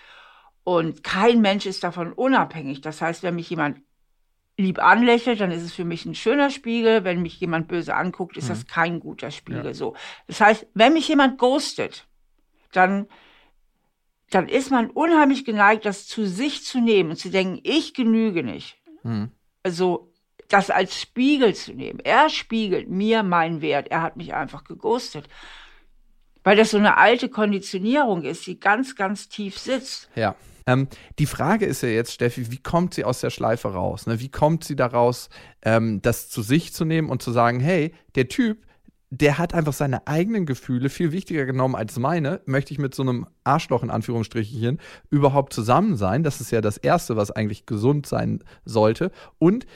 Und 0.62 1.02
kein 1.02 1.40
Mensch 1.40 1.66
ist 1.66 1.82
davon 1.82 2.12
unabhängig. 2.12 2.82
Das 2.82 3.00
heißt, 3.00 3.22
wenn 3.22 3.34
mich 3.34 3.48
jemand 3.50 3.80
lieb 4.61 4.79
anlächelt, 4.79 5.40
dann 5.40 5.50
ist 5.50 5.62
es 5.62 5.73
für 5.73 5.85
mich 5.85 6.05
ein 6.07 6.14
schöner 6.14 6.50
Spiegel. 6.50 7.05
Wenn 7.05 7.23
mich 7.23 7.40
jemand 7.40 7.69
böse 7.69 7.95
anguckt, 7.95 8.37
ist 8.37 8.45
mhm. 8.45 8.49
das 8.49 8.67
kein 8.67 9.00
guter 9.00 9.31
Spiegel. 9.31 9.67
Ja. 9.67 9.75
So. 9.75 9.95
Das 10.26 10.40
heißt, 10.40 10.67
wenn 10.75 10.93
mich 10.93 11.09
jemand 11.09 11.38
ghostet, 11.38 12.07
dann, 12.73 13.07
dann 14.31 14.49
ist 14.49 14.71
man 14.71 14.90
unheimlich 14.90 15.45
geneigt, 15.45 15.85
das 15.85 16.07
zu 16.07 16.26
sich 16.26 16.64
zu 16.64 16.81
nehmen 16.81 17.11
und 17.11 17.17
zu 17.17 17.31
denken, 17.31 17.61
ich 17.62 17.95
genüge 17.95 18.43
nicht. 18.43 18.76
Mhm. 19.02 19.31
Also, 19.62 20.12
das 20.49 20.71
als 20.71 21.00
Spiegel 21.00 21.55
zu 21.55 21.73
nehmen. 21.73 22.00
Er 22.00 22.29
spiegelt 22.29 22.88
mir 22.88 23.23
meinen 23.23 23.61
Wert. 23.61 23.88
Er 23.88 24.02
hat 24.02 24.17
mich 24.17 24.35
einfach 24.35 24.64
geghostet. 24.64 25.29
Weil 26.43 26.57
das 26.57 26.71
so 26.71 26.79
eine 26.79 26.97
alte 26.97 27.29
Konditionierung 27.29 28.23
ist, 28.23 28.47
die 28.47 28.59
ganz, 28.59 28.97
ganz 28.97 29.29
tief 29.29 29.59
sitzt. 29.59 30.11
Ja. 30.14 30.35
Ähm, 30.67 30.88
die 31.19 31.26
Frage 31.26 31.67
ist 31.67 31.83
ja 31.83 31.88
jetzt, 31.88 32.12
Steffi, 32.12 32.50
wie 32.50 32.62
kommt 32.62 32.95
sie 32.95 33.05
aus 33.05 33.21
der 33.21 33.31
Schleife 33.31 33.69
raus? 33.69 34.07
Ne? 34.07 34.21
Wie 34.21 34.31
kommt 34.31 34.64
sie 34.64 34.76
daraus, 34.76 35.29
ähm, 35.62 36.02
das 36.02 36.29
zu 36.29 36.43
sich 36.43 36.73
zu 36.73 36.85
nehmen 36.85 37.09
und 37.09 37.23
zu 37.23 37.33
sagen, 37.33 37.61
hey, 37.61 37.93
der 38.14 38.29
Typ, 38.29 38.67
der 39.11 39.38
hat 39.38 39.55
einfach 39.55 39.73
seine 39.73 40.07
eigenen 40.07 40.47
Gefühle 40.47 40.88
viel 40.88 41.11
wichtiger 41.11 41.45
genommen 41.45 41.75
als 41.75 41.99
meine. 41.99 42.40
Möchte 42.47 42.73
ich 42.73 42.79
mit 42.79 42.95
so 42.95 43.02
einem 43.02 43.26
Arschloch 43.43 43.83
in 43.83 43.90
Anführungsstrichen 43.90 44.79
überhaupt 45.11 45.52
zusammen 45.52 45.97
sein? 45.97 46.23
Das 46.23 46.40
ist 46.40 46.52
ja 46.52 46.61
das 46.61 46.76
Erste, 46.76 47.17
was 47.17 47.33
eigentlich 47.33 47.67
gesund 47.67 48.07
sein 48.07 48.45
sollte. 48.64 49.11
Und 49.38 49.67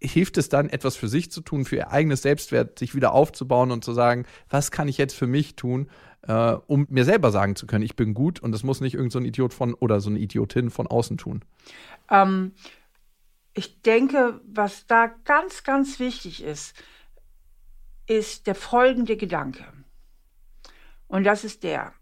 hilft 0.00 0.38
es 0.38 0.48
dann, 0.48 0.68
etwas 0.68 0.96
für 0.96 1.08
sich 1.08 1.30
zu 1.30 1.40
tun, 1.40 1.64
für 1.64 1.76
ihr 1.76 1.90
eigenes 1.90 2.22
Selbstwert, 2.22 2.78
sich 2.78 2.94
wieder 2.94 3.12
aufzubauen 3.12 3.70
und 3.70 3.84
zu 3.84 3.92
sagen, 3.92 4.24
was 4.48 4.70
kann 4.70 4.88
ich 4.88 4.98
jetzt 4.98 5.14
für 5.14 5.26
mich 5.26 5.56
tun, 5.56 5.90
äh, 6.22 6.56
um 6.66 6.86
mir 6.90 7.04
selber 7.04 7.30
sagen 7.30 7.56
zu 7.56 7.66
können, 7.66 7.84
ich 7.84 7.96
bin 7.96 8.14
gut 8.14 8.40
und 8.40 8.52
das 8.52 8.62
muss 8.62 8.80
nicht 8.80 8.94
irgendein 8.94 9.22
so 9.22 9.28
Idiot 9.28 9.54
von 9.54 9.74
oder 9.74 10.00
so 10.00 10.10
eine 10.10 10.18
Idiotin 10.18 10.70
von 10.70 10.86
außen 10.86 11.18
tun. 11.18 11.44
Ähm, 12.10 12.52
Ich 13.52 13.82
denke, 13.82 14.40
was 14.46 14.86
da 14.86 15.08
ganz, 15.24 15.64
ganz 15.64 15.98
wichtig 15.98 16.42
ist, 16.42 16.74
ist 18.06 18.46
der 18.46 18.54
folgende 18.54 19.16
Gedanke. 19.16 19.64
Und 21.08 21.24
das 21.24 21.44
ist 21.44 21.64
der. 21.64 21.92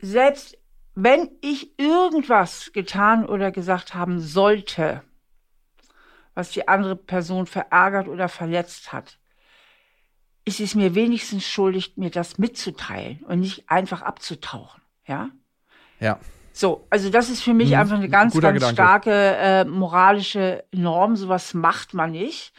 Selbst 0.00 0.58
wenn 0.94 1.30
ich 1.40 1.78
irgendwas 1.78 2.72
getan 2.72 3.24
oder 3.24 3.52
gesagt 3.52 3.94
haben 3.94 4.20
sollte, 4.20 5.02
was 6.34 6.50
die 6.50 6.66
andere 6.66 6.96
Person 6.96 7.46
verärgert 7.46 8.08
oder 8.08 8.28
verletzt 8.28 8.92
hat, 8.92 9.18
ist 10.44 10.60
es 10.60 10.74
mir 10.74 10.94
wenigstens 10.94 11.46
schuldig, 11.46 11.94
mir 11.96 12.10
das 12.10 12.38
mitzuteilen 12.38 13.24
und 13.28 13.40
nicht 13.40 13.70
einfach 13.70 14.02
abzutauchen. 14.02 14.82
Ja? 15.06 15.30
Ja. 16.00 16.18
So, 16.52 16.86
also 16.90 17.10
das 17.10 17.30
ist 17.30 17.42
für 17.42 17.54
mich 17.54 17.70
mhm. 17.70 17.76
einfach 17.76 17.96
eine 17.96 18.08
ganz, 18.08 18.34
Guter 18.34 18.52
ganz 18.52 18.60
Gedanke. 18.60 18.74
starke 18.74 19.36
äh, 19.36 19.64
moralische 19.64 20.64
Norm. 20.72 21.16
Sowas 21.16 21.54
macht 21.54 21.94
man 21.94 22.10
nicht. 22.10 22.52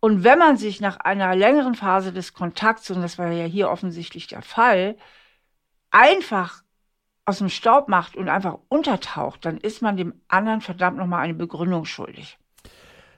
Und 0.00 0.22
wenn 0.22 0.38
man 0.38 0.56
sich 0.56 0.80
nach 0.80 0.98
einer 0.98 1.34
längeren 1.34 1.74
Phase 1.74 2.12
des 2.12 2.34
Kontakts, 2.34 2.90
und 2.90 3.00
das 3.00 3.18
war 3.18 3.30
ja 3.32 3.46
hier 3.46 3.70
offensichtlich 3.70 4.26
der 4.26 4.42
Fall, 4.42 4.96
einfach 5.90 6.62
aus 7.24 7.38
dem 7.38 7.48
Staub 7.48 7.88
macht 7.88 8.14
und 8.16 8.28
einfach 8.28 8.58
untertaucht, 8.68 9.46
dann 9.46 9.56
ist 9.56 9.80
man 9.80 9.96
dem 9.96 10.20
anderen 10.28 10.60
verdammt 10.60 10.98
nochmal 10.98 11.20
eine 11.20 11.34
Begründung 11.34 11.86
schuldig. 11.86 12.38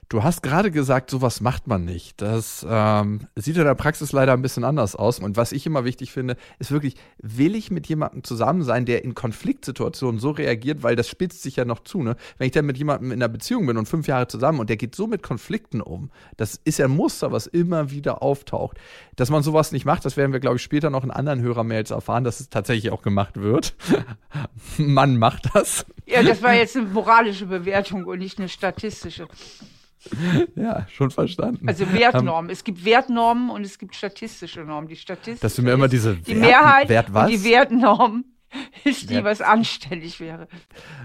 Du 0.09 0.23
hast 0.23 0.41
gerade 0.41 0.71
gesagt, 0.71 1.09
sowas 1.09 1.41
macht 1.41 1.67
man 1.67 1.83
nicht. 1.83 2.21
Das 2.21 2.65
ähm, 2.69 3.27
sieht 3.35 3.57
in 3.57 3.65
der 3.65 3.75
Praxis 3.75 4.13
leider 4.13 4.31
ein 4.31 4.41
bisschen 4.41 4.63
anders 4.63 4.95
aus. 4.95 5.19
Und 5.19 5.35
was 5.35 5.51
ich 5.51 5.65
immer 5.65 5.83
wichtig 5.83 6.13
finde, 6.13 6.37
ist 6.59 6.71
wirklich, 6.71 6.95
will 7.17 7.55
ich 7.55 7.71
mit 7.71 7.87
jemandem 7.87 8.23
zusammen 8.23 8.63
sein, 8.63 8.85
der 8.85 9.03
in 9.03 9.15
Konfliktsituationen 9.15 10.21
so 10.21 10.31
reagiert, 10.31 10.81
weil 10.81 10.95
das 10.95 11.09
spitzt 11.09 11.43
sich 11.43 11.57
ja 11.57 11.65
noch 11.65 11.81
zu. 11.81 12.03
Ne? 12.03 12.15
Wenn 12.37 12.45
ich 12.47 12.53
dann 12.53 12.65
mit 12.65 12.77
jemandem 12.77 13.11
in 13.11 13.21
einer 13.21 13.27
Beziehung 13.27 13.67
bin 13.67 13.75
und 13.75 13.89
fünf 13.89 14.07
Jahre 14.07 14.29
zusammen 14.29 14.61
und 14.61 14.69
der 14.69 14.77
geht 14.77 14.95
so 14.95 15.07
mit 15.07 15.23
Konflikten 15.23 15.81
um, 15.81 16.09
das 16.37 16.57
ist 16.63 16.79
ja 16.79 16.85
ein 16.85 16.95
Muster, 16.95 17.33
was 17.33 17.45
immer 17.45 17.91
wieder 17.91 18.21
auftaucht. 18.21 18.77
Dass 19.17 19.29
man 19.29 19.43
sowas 19.43 19.73
nicht 19.73 19.83
macht, 19.83 20.05
das 20.05 20.15
werden 20.15 20.31
wir, 20.31 20.39
glaube 20.39 20.55
ich, 20.55 20.63
später 20.63 20.89
noch 20.89 21.03
in 21.03 21.11
anderen 21.11 21.41
Hörermails 21.41 21.91
erfahren, 21.91 22.23
dass 22.23 22.39
es 22.39 22.49
tatsächlich 22.49 22.93
auch 22.93 23.01
gemacht 23.01 23.35
wird. 23.35 23.75
man 24.77 25.17
macht 25.17 25.49
das. 25.53 25.85
Ja, 26.05 26.23
das 26.23 26.41
war 26.41 26.53
jetzt 26.53 26.77
eine 26.77 26.85
moralische 26.85 27.47
Bewertung 27.47 28.05
und 28.05 28.19
nicht 28.19 28.39
eine 28.39 28.47
statistische. 28.47 29.27
Ja, 30.55 30.87
schon 30.89 31.11
verstanden. 31.11 31.67
Also 31.67 31.91
Wertnormen. 31.91 32.45
Um, 32.45 32.49
es 32.49 32.63
gibt 32.63 32.83
Wertnormen 32.85 33.49
und 33.49 33.65
es 33.65 33.77
gibt 33.77 33.95
statistische 33.95 34.61
Normen. 34.61 34.87
Die 34.87 34.95
statistische 34.95 35.41
Dass 35.41 35.55
du 35.55 35.61
mir 35.61 35.73
immer 35.73 35.87
diese 35.87 36.15
die 36.15 36.35
Wert, 36.35 36.39
Mehrheit 36.39 36.89
Wert 36.89 37.13
was? 37.13 37.29
die 37.29 37.43
Wertnorm 37.43 38.25
ist 38.83 39.09
die, 39.09 39.15
Wert. 39.15 39.25
was 39.25 39.41
anständig 39.41 40.19
wäre. 40.19 40.47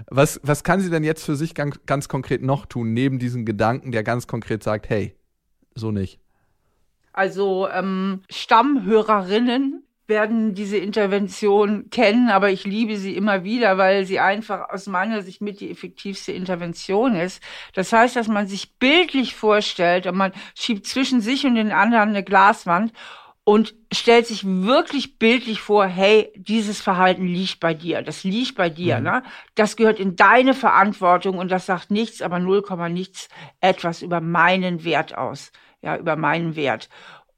Was, 0.09 0.39
was 0.43 0.63
kann 0.63 0.79
sie 0.79 0.89
denn 0.89 1.03
jetzt 1.03 1.23
für 1.25 1.35
sich 1.35 1.53
ganz, 1.55 1.79
ganz 1.85 2.07
konkret 2.07 2.41
noch 2.41 2.65
tun, 2.65 2.93
neben 2.93 3.19
diesem 3.19 3.45
Gedanken, 3.45 3.91
der 3.91 4.03
ganz 4.03 4.27
konkret 4.27 4.63
sagt, 4.63 4.89
hey, 4.89 5.15
so 5.75 5.91
nicht? 5.91 6.19
Also 7.11 7.69
ähm, 7.69 8.21
Stammhörerinnen 8.29 9.83
werden 10.07 10.53
diese 10.53 10.77
Intervention 10.77 11.89
kennen, 11.89 12.29
aber 12.29 12.49
ich 12.51 12.65
liebe 12.65 12.97
sie 12.97 13.15
immer 13.15 13.43
wieder, 13.43 13.77
weil 13.77 14.05
sie 14.05 14.19
einfach 14.19 14.69
aus 14.69 14.87
meiner 14.87 15.21
Sicht 15.21 15.41
mit 15.41 15.61
die 15.61 15.71
effektivste 15.71 16.31
Intervention 16.31 17.15
ist. 17.15 17.41
Das 17.73 17.93
heißt, 17.93 18.15
dass 18.15 18.27
man 18.27 18.47
sich 18.47 18.75
bildlich 18.77 19.35
vorstellt 19.35 20.05
und 20.07 20.17
man 20.17 20.33
schiebt 20.55 20.85
zwischen 20.87 21.21
sich 21.21 21.45
und 21.45 21.55
den 21.55 21.71
anderen 21.71 22.09
eine 22.09 22.23
Glaswand 22.23 22.91
und 23.45 23.75
stellt 23.91 24.25
sich 24.27 24.45
wirklich 24.45 25.19
bildlich 25.19 25.59
vor, 25.59 25.85
hey, 25.85 26.31
dieses 26.35 26.81
Verhalten 26.81 27.27
liegt 27.27 27.59
bei 27.59 27.73
dir, 27.73 28.01
das 28.01 28.23
liegt 28.23 28.55
bei 28.55 28.69
dir, 28.69 28.97
mhm. 28.97 29.03
ne? 29.03 29.23
Das 29.55 29.75
gehört 29.75 29.99
in 29.99 30.15
deine 30.15 30.53
Verantwortung 30.53 31.37
und 31.37 31.51
das 31.51 31.65
sagt 31.65 31.91
nichts, 31.91 32.21
aber 32.21 32.39
0, 32.39 32.63
nichts 32.89 33.27
etwas 33.59 34.01
über 34.01 34.21
meinen 34.21 34.85
Wert 34.85 35.17
aus, 35.17 35.51
ja, 35.81 35.97
über 35.97 36.15
meinen 36.15 36.55
Wert. 36.55 36.89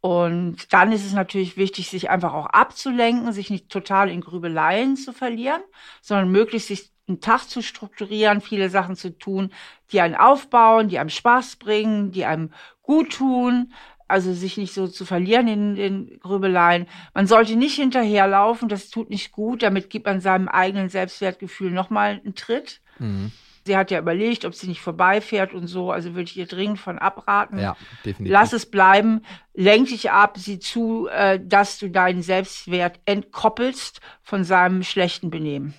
Und 0.05 0.71
dann 0.71 0.91
ist 0.91 1.03
es 1.03 1.13
natürlich 1.13 1.57
wichtig, 1.57 1.89
sich 1.89 2.11
einfach 2.11 2.35
auch 2.35 2.45
abzulenken, 2.45 3.33
sich 3.33 3.49
nicht 3.49 3.69
total 3.69 4.11
in 4.11 4.21
Grübeleien 4.21 4.97
zu 4.97 5.13
verlieren, 5.13 5.63
sondern 5.99 6.29
möglichst 6.29 6.67
sich 6.67 6.91
einen 7.07 7.21
Tag 7.21 7.45
zu 7.45 7.63
strukturieren, 7.63 8.39
viele 8.39 8.69
Sachen 8.69 8.95
zu 8.95 9.17
tun, 9.17 9.51
die 9.91 10.01
einen 10.01 10.13
aufbauen, 10.13 10.89
die 10.89 10.99
einem 10.99 11.09
Spaß 11.09 11.55
bringen, 11.55 12.11
die 12.11 12.23
einem 12.23 12.51
gut 12.83 13.13
tun, 13.13 13.73
also 14.07 14.31
sich 14.31 14.57
nicht 14.57 14.75
so 14.75 14.87
zu 14.87 15.05
verlieren 15.05 15.47
in 15.47 15.73
den 15.73 16.19
Grübeleien. 16.19 16.85
Man 17.15 17.25
sollte 17.25 17.55
nicht 17.55 17.77
hinterherlaufen, 17.77 18.69
das 18.69 18.91
tut 18.91 19.09
nicht 19.09 19.31
gut, 19.31 19.63
damit 19.63 19.89
gibt 19.89 20.05
man 20.05 20.21
seinem 20.21 20.47
eigenen 20.47 20.89
Selbstwertgefühl 20.89 21.71
nochmal 21.71 22.21
einen 22.23 22.35
Tritt. 22.35 22.79
Mhm. 22.99 23.31
Sie 23.65 23.75
hat 23.75 23.89
ja 23.89 23.99
überlegt, 23.99 24.45
ob 24.45 24.53
sie 24.53 24.67
nicht 24.67 24.81
vorbeifährt 24.81 25.53
und 25.53 25.65
so. 25.67 25.91
Also 25.91 26.13
würde 26.13 26.29
ich 26.29 26.37
ihr 26.37 26.45
dringend 26.45 26.79
von 26.79 26.99
abraten. 26.99 27.57
Ja, 27.57 27.75
definitiv. 28.05 28.31
Lass 28.31 28.53
es 28.53 28.67
bleiben. 28.67 29.21
Lenk 29.55 29.89
dich 29.89 30.11
ab, 30.11 30.37
sieh 30.37 30.59
zu, 30.59 31.07
äh, 31.07 31.39
dass 31.43 31.79
du 31.79 31.89
deinen 31.89 32.21
Selbstwert 32.21 32.99
entkoppelst 33.05 34.01
von 34.21 34.43
seinem 34.43 34.83
schlechten 34.83 35.31
Benehmen. 35.31 35.73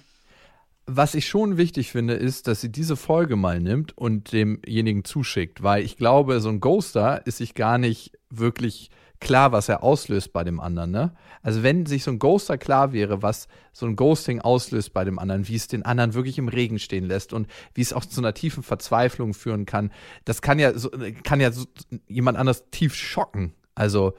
Was 0.86 1.14
ich 1.14 1.26
schon 1.28 1.56
wichtig 1.56 1.92
finde, 1.92 2.14
ist, 2.14 2.48
dass 2.48 2.60
sie 2.60 2.70
diese 2.70 2.96
Folge 2.96 3.36
mal 3.36 3.60
nimmt 3.60 3.96
und 3.96 4.32
demjenigen 4.32 5.04
zuschickt, 5.04 5.62
weil 5.62 5.84
ich 5.84 5.96
glaube, 5.96 6.40
so 6.40 6.48
ein 6.48 6.60
Ghoster 6.60 7.26
ist 7.26 7.38
sich 7.38 7.54
gar 7.54 7.78
nicht 7.78 8.12
wirklich 8.30 8.90
klar, 9.20 9.52
was 9.52 9.68
er 9.68 9.82
auslöst 9.82 10.32
bei 10.32 10.44
dem 10.44 10.60
anderen. 10.60 10.90
Ne? 10.90 11.12
Also 11.42 11.62
wenn 11.62 11.86
sich 11.86 12.04
so 12.04 12.10
ein 12.10 12.18
Ghoster 12.18 12.58
klar 12.58 12.92
wäre, 12.92 13.22
was 13.22 13.48
so 13.72 13.86
ein 13.86 13.96
Ghosting 13.96 14.40
auslöst 14.40 14.92
bei 14.92 15.04
dem 15.04 15.18
anderen, 15.18 15.48
wie 15.48 15.56
es 15.56 15.68
den 15.68 15.84
anderen 15.84 16.14
wirklich 16.14 16.38
im 16.38 16.48
Regen 16.48 16.78
stehen 16.78 17.04
lässt 17.04 17.32
und 17.32 17.46
wie 17.74 17.82
es 17.82 17.92
auch 17.92 18.04
zu 18.04 18.20
einer 18.20 18.34
tiefen 18.34 18.62
Verzweiflung 18.62 19.34
führen 19.34 19.66
kann, 19.66 19.92
das 20.24 20.42
kann 20.42 20.58
ja 20.58 20.76
so, 20.78 20.90
kann 21.24 21.40
ja 21.40 21.52
so 21.52 21.64
jemand 22.08 22.38
anders 22.38 22.70
tief 22.70 22.94
schocken. 22.94 23.54
Also 23.74 24.14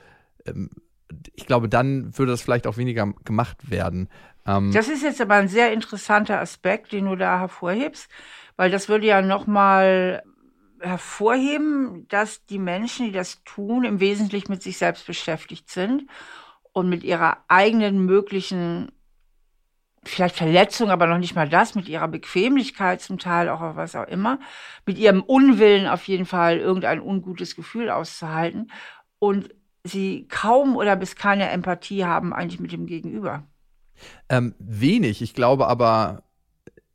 ähm, 0.45 0.69
ich 1.36 1.45
glaube, 1.45 1.69
dann 1.69 2.17
würde 2.17 2.31
das 2.31 2.41
vielleicht 2.41 2.67
auch 2.67 2.77
weniger 2.77 3.13
gemacht 3.23 3.69
werden. 3.69 4.10
Ähm, 4.45 4.71
das 4.73 4.88
ist 4.88 5.03
jetzt 5.03 5.21
aber 5.21 5.36
ein 5.36 5.47
sehr 5.47 5.71
interessanter 5.73 6.39
Aspekt, 6.39 6.91
den 6.91 7.05
du 7.05 7.15
da 7.15 7.39
hervorhebst, 7.39 8.10
weil 8.55 8.71
das 8.71 8.89
würde 8.89 9.07
ja 9.07 9.21
noch 9.21 9.47
mal 9.47 10.23
hervorheben, 10.81 12.07
dass 12.07 12.45
die 12.45 12.59
Menschen, 12.59 13.07
die 13.07 13.11
das 13.11 13.43
tun, 13.43 13.83
im 13.83 13.99
Wesentlichen 13.99 14.51
mit 14.51 14.63
sich 14.63 14.77
selbst 14.77 15.05
beschäftigt 15.05 15.69
sind 15.69 16.07
und 16.73 16.89
mit 16.89 17.03
ihrer 17.03 17.37
eigenen 17.47 18.05
möglichen, 18.05 18.91
vielleicht 20.03 20.35
Verletzung, 20.35 20.89
aber 20.89 21.07
noch 21.07 21.17
nicht 21.17 21.35
mal 21.35 21.49
das, 21.49 21.75
mit 21.75 21.89
ihrer 21.89 22.07
Bequemlichkeit 22.07 23.01
zum 23.01 23.17
Teil, 23.17 23.49
auch 23.49 23.75
was 23.75 23.95
auch 23.95 24.07
immer, 24.07 24.39
mit 24.85 24.97
ihrem 24.97 25.21
Unwillen 25.21 25.87
auf 25.87 26.07
jeden 26.07 26.25
Fall 26.25 26.57
irgendein 26.57 27.01
ungutes 27.01 27.55
Gefühl 27.55 27.89
auszuhalten 27.89 28.71
und 29.19 29.49
sie 29.83 30.27
kaum 30.27 30.75
oder 30.75 30.95
bis 30.95 31.15
keine 31.15 31.49
Empathie 31.49 32.05
haben 32.05 32.33
eigentlich 32.33 32.59
mit 32.59 32.71
dem 32.71 32.85
Gegenüber. 32.85 33.43
Ähm, 34.29 34.53
wenig. 34.59 35.21
Ich 35.21 35.33
glaube 35.33 35.67
aber, 35.67 36.23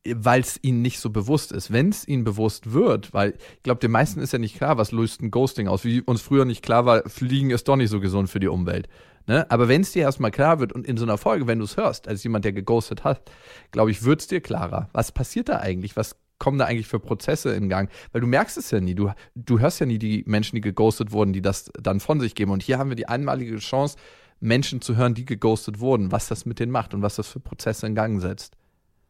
weil 0.06 0.40
es 0.40 0.58
ihnen 0.62 0.82
nicht 0.82 0.98
so 0.98 1.10
bewusst 1.10 1.52
ist. 1.52 1.72
Wenn 1.72 1.90
es 1.90 2.06
ihnen 2.06 2.24
bewusst 2.24 2.72
wird, 2.72 3.14
weil 3.14 3.34
ich 3.56 3.62
glaube, 3.62 3.80
den 3.80 3.90
meisten 3.90 4.20
ist 4.20 4.32
ja 4.32 4.38
nicht 4.38 4.56
klar, 4.56 4.76
was 4.76 4.92
löst 4.92 5.22
ein 5.22 5.30
Ghosting 5.30 5.68
aus, 5.68 5.84
wie 5.84 6.00
uns 6.00 6.22
früher 6.22 6.44
nicht 6.44 6.62
klar 6.62 6.86
war, 6.86 7.08
Fliegen 7.08 7.50
ist 7.50 7.68
doch 7.68 7.76
nicht 7.76 7.90
so 7.90 8.00
gesund 8.00 8.28
für 8.28 8.40
die 8.40 8.48
Umwelt. 8.48 8.88
Ne? 9.26 9.48
Aber 9.50 9.68
wenn 9.68 9.82
es 9.82 9.92
dir 9.92 10.02
erstmal 10.02 10.32
klar 10.32 10.58
wird 10.58 10.72
und 10.72 10.86
in 10.86 10.96
so 10.96 11.04
einer 11.04 11.18
Folge, 11.18 11.46
wenn 11.46 11.58
du 11.58 11.64
es 11.64 11.76
hörst, 11.76 12.08
als 12.08 12.24
jemand, 12.24 12.44
der 12.44 12.52
geghostet 12.52 13.04
hat, 13.04 13.30
glaube 13.70 13.92
ich, 13.92 14.02
wird 14.02 14.20
es 14.20 14.26
dir 14.26 14.40
klarer. 14.40 14.88
Was 14.92 15.12
passiert 15.12 15.48
da 15.48 15.60
eigentlich? 15.60 15.96
Was 15.96 16.16
kommen 16.38 16.58
da 16.58 16.64
eigentlich 16.64 16.88
für 16.88 16.98
Prozesse 16.98 17.54
in 17.54 17.68
Gang? 17.68 17.88
Weil 18.10 18.20
du 18.20 18.26
merkst 18.26 18.58
es 18.58 18.72
ja 18.72 18.80
nie. 18.80 18.96
Du, 18.96 19.10
du 19.36 19.60
hörst 19.60 19.78
ja 19.78 19.86
nie 19.86 19.98
die 19.98 20.24
Menschen, 20.26 20.56
die 20.56 20.60
geghostet 20.60 21.12
wurden, 21.12 21.32
die 21.32 21.42
das 21.42 21.70
dann 21.80 22.00
von 22.00 22.18
sich 22.18 22.34
geben. 22.34 22.50
Und 22.50 22.64
hier 22.64 22.78
haben 22.78 22.90
wir 22.90 22.96
die 22.96 23.08
einmalige 23.08 23.56
Chance, 23.58 23.96
Menschen 24.40 24.80
zu 24.80 24.96
hören, 24.96 25.14
die 25.14 25.24
geghostet 25.24 25.78
wurden, 25.78 26.10
was 26.10 26.26
das 26.26 26.44
mit 26.44 26.58
denen 26.58 26.72
macht 26.72 26.94
und 26.94 27.02
was 27.02 27.14
das 27.14 27.28
für 27.28 27.38
Prozesse 27.38 27.86
in 27.86 27.94
Gang 27.94 28.20
setzt. 28.20 28.56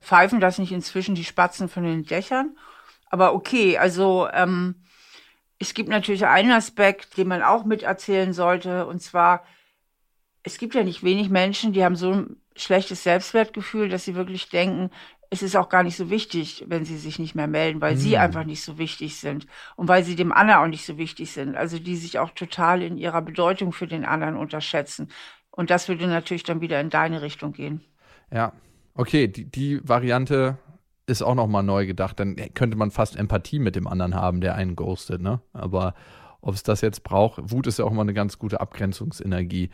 Pfeifen 0.02 0.40
das 0.40 0.58
nicht 0.58 0.72
inzwischen 0.72 1.14
die 1.14 1.24
Spatzen 1.24 1.68
von 1.68 1.84
den 1.84 2.04
Dächern? 2.04 2.56
Aber 3.08 3.34
okay, 3.34 3.78
also 3.78 4.28
ähm, 4.32 4.82
es 5.58 5.74
gibt 5.74 5.88
natürlich 5.88 6.26
einen 6.26 6.50
Aspekt, 6.50 7.16
den 7.16 7.28
man 7.28 7.42
auch 7.42 7.64
miterzählen 7.64 8.32
sollte, 8.32 8.86
und 8.86 9.00
zwar, 9.00 9.44
es 10.42 10.58
gibt 10.58 10.74
ja 10.74 10.82
nicht 10.82 11.04
wenig 11.04 11.30
Menschen, 11.30 11.72
die 11.72 11.84
haben 11.84 11.96
so 11.96 12.12
ein 12.12 12.36
schlechtes 12.56 13.02
Selbstwertgefühl, 13.04 13.88
dass 13.88 14.04
sie 14.04 14.14
wirklich 14.14 14.48
denken, 14.48 14.90
es 15.30 15.42
ist 15.42 15.56
auch 15.56 15.70
gar 15.70 15.82
nicht 15.82 15.96
so 15.96 16.10
wichtig, 16.10 16.64
wenn 16.68 16.84
sie 16.84 16.98
sich 16.98 17.18
nicht 17.18 17.34
mehr 17.34 17.46
melden, 17.46 17.80
weil 17.80 17.94
mhm. 17.94 17.98
sie 17.98 18.14
hm. 18.16 18.20
einfach 18.20 18.44
nicht 18.44 18.62
so 18.62 18.76
wichtig 18.76 19.16
sind 19.16 19.46
und 19.76 19.88
weil 19.88 20.04
sie 20.04 20.14
dem 20.14 20.30
anderen 20.30 20.60
auch 20.60 20.68
nicht 20.68 20.84
so 20.84 20.98
wichtig 20.98 21.32
sind. 21.32 21.56
Also 21.56 21.78
die 21.78 21.96
sich 21.96 22.18
auch 22.18 22.30
total 22.30 22.82
in 22.82 22.98
ihrer 22.98 23.22
Bedeutung 23.22 23.72
für 23.72 23.86
den 23.86 24.04
anderen 24.04 24.36
unterschätzen. 24.36 25.08
Und 25.50 25.70
das 25.70 25.88
würde 25.88 26.06
natürlich 26.06 26.42
dann 26.42 26.60
wieder 26.60 26.78
in 26.80 26.90
deine 26.90 27.22
Richtung 27.22 27.54
gehen. 27.54 27.82
Ja, 28.30 28.52
Okay, 28.94 29.28
die, 29.28 29.44
die 29.44 29.86
Variante 29.86 30.58
ist 31.06 31.22
auch 31.22 31.34
nochmal 31.34 31.62
neu 31.62 31.86
gedacht. 31.86 32.20
Dann 32.20 32.36
könnte 32.54 32.76
man 32.76 32.90
fast 32.90 33.16
Empathie 33.16 33.58
mit 33.58 33.76
dem 33.76 33.86
anderen 33.86 34.14
haben, 34.14 34.40
der 34.40 34.54
einen 34.54 34.76
ghostet, 34.76 35.20
ne? 35.20 35.40
Aber 35.52 35.94
ob 36.40 36.54
es 36.54 36.62
das 36.62 36.80
jetzt 36.80 37.04
braucht, 37.04 37.50
Wut 37.50 37.66
ist 37.66 37.78
ja 37.78 37.84
auch 37.84 37.92
immer 37.92 38.02
eine 38.02 38.14
ganz 38.14 38.38
gute 38.38 38.60
Abgrenzungsenergie. 38.60 39.70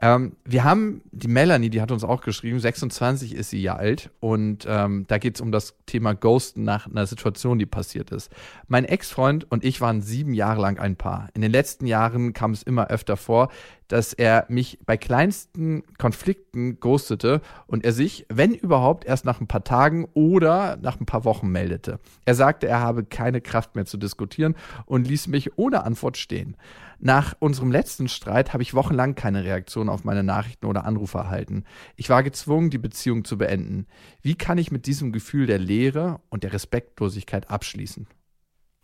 Ähm, 0.00 0.36
wir 0.44 0.64
haben 0.64 1.02
die 1.12 1.28
Melanie, 1.28 1.70
die 1.70 1.80
hat 1.80 1.92
uns 1.92 2.04
auch 2.04 2.20
geschrieben, 2.22 2.58
26 2.58 3.34
ist 3.34 3.50
sie 3.50 3.62
ja 3.62 3.76
alt 3.76 4.10
und 4.20 4.66
ähm, 4.68 5.04
da 5.08 5.18
geht 5.18 5.36
es 5.36 5.40
um 5.40 5.52
das 5.52 5.74
Thema 5.86 6.14
Ghosten 6.14 6.64
nach 6.64 6.86
einer 6.86 7.06
Situation, 7.06 7.58
die 7.58 7.66
passiert 7.66 8.10
ist. 8.10 8.30
Mein 8.68 8.84
Ex-Freund 8.84 9.50
und 9.50 9.64
ich 9.64 9.80
waren 9.80 10.02
sieben 10.02 10.34
Jahre 10.34 10.60
lang 10.60 10.78
ein 10.78 10.96
Paar. 10.96 11.28
In 11.34 11.42
den 11.42 11.52
letzten 11.52 11.86
Jahren 11.86 12.32
kam 12.32 12.52
es 12.52 12.62
immer 12.62 12.88
öfter 12.88 13.16
vor, 13.16 13.50
dass 13.88 14.12
er 14.12 14.46
mich 14.48 14.78
bei 14.86 14.96
kleinsten 14.96 15.82
Konflikten 15.98 16.80
ghostete 16.80 17.40
und 17.66 17.84
er 17.84 17.92
sich, 17.92 18.26
wenn 18.28 18.54
überhaupt, 18.54 19.04
erst 19.04 19.24
nach 19.24 19.40
ein 19.40 19.46
paar 19.46 19.64
Tagen 19.64 20.06
oder 20.14 20.78
nach 20.80 20.98
ein 20.98 21.06
paar 21.06 21.24
Wochen 21.24 21.48
meldete. 21.48 21.98
Er 22.24 22.34
sagte, 22.34 22.66
er 22.66 22.80
habe 22.80 23.04
keine 23.04 23.40
Kraft 23.40 23.74
mehr 23.76 23.84
zu 23.84 23.98
diskutieren 23.98 24.54
und 24.86 25.06
ließ 25.06 25.28
mich 25.28 25.58
ohne 25.58 25.84
Antwort 25.84 26.16
stehen. 26.16 26.56
Nach 26.98 27.34
unserem 27.38 27.70
letzten 27.70 28.08
Streit 28.08 28.52
habe 28.52 28.62
ich 28.62 28.74
wochenlang 28.74 29.14
keine 29.14 29.44
Reaktion 29.44 29.88
auf 29.88 30.04
meine 30.04 30.22
Nachrichten 30.22 30.66
oder 30.66 30.84
Anrufe 30.84 31.18
erhalten. 31.18 31.64
Ich 31.96 32.08
war 32.08 32.22
gezwungen, 32.22 32.70
die 32.70 32.78
Beziehung 32.78 33.24
zu 33.24 33.38
beenden. 33.38 33.86
Wie 34.22 34.36
kann 34.36 34.58
ich 34.58 34.70
mit 34.70 34.86
diesem 34.86 35.12
Gefühl 35.12 35.46
der 35.46 35.58
Leere 35.58 36.20
und 36.30 36.42
der 36.42 36.52
Respektlosigkeit 36.52 37.50
abschließen? 37.50 38.06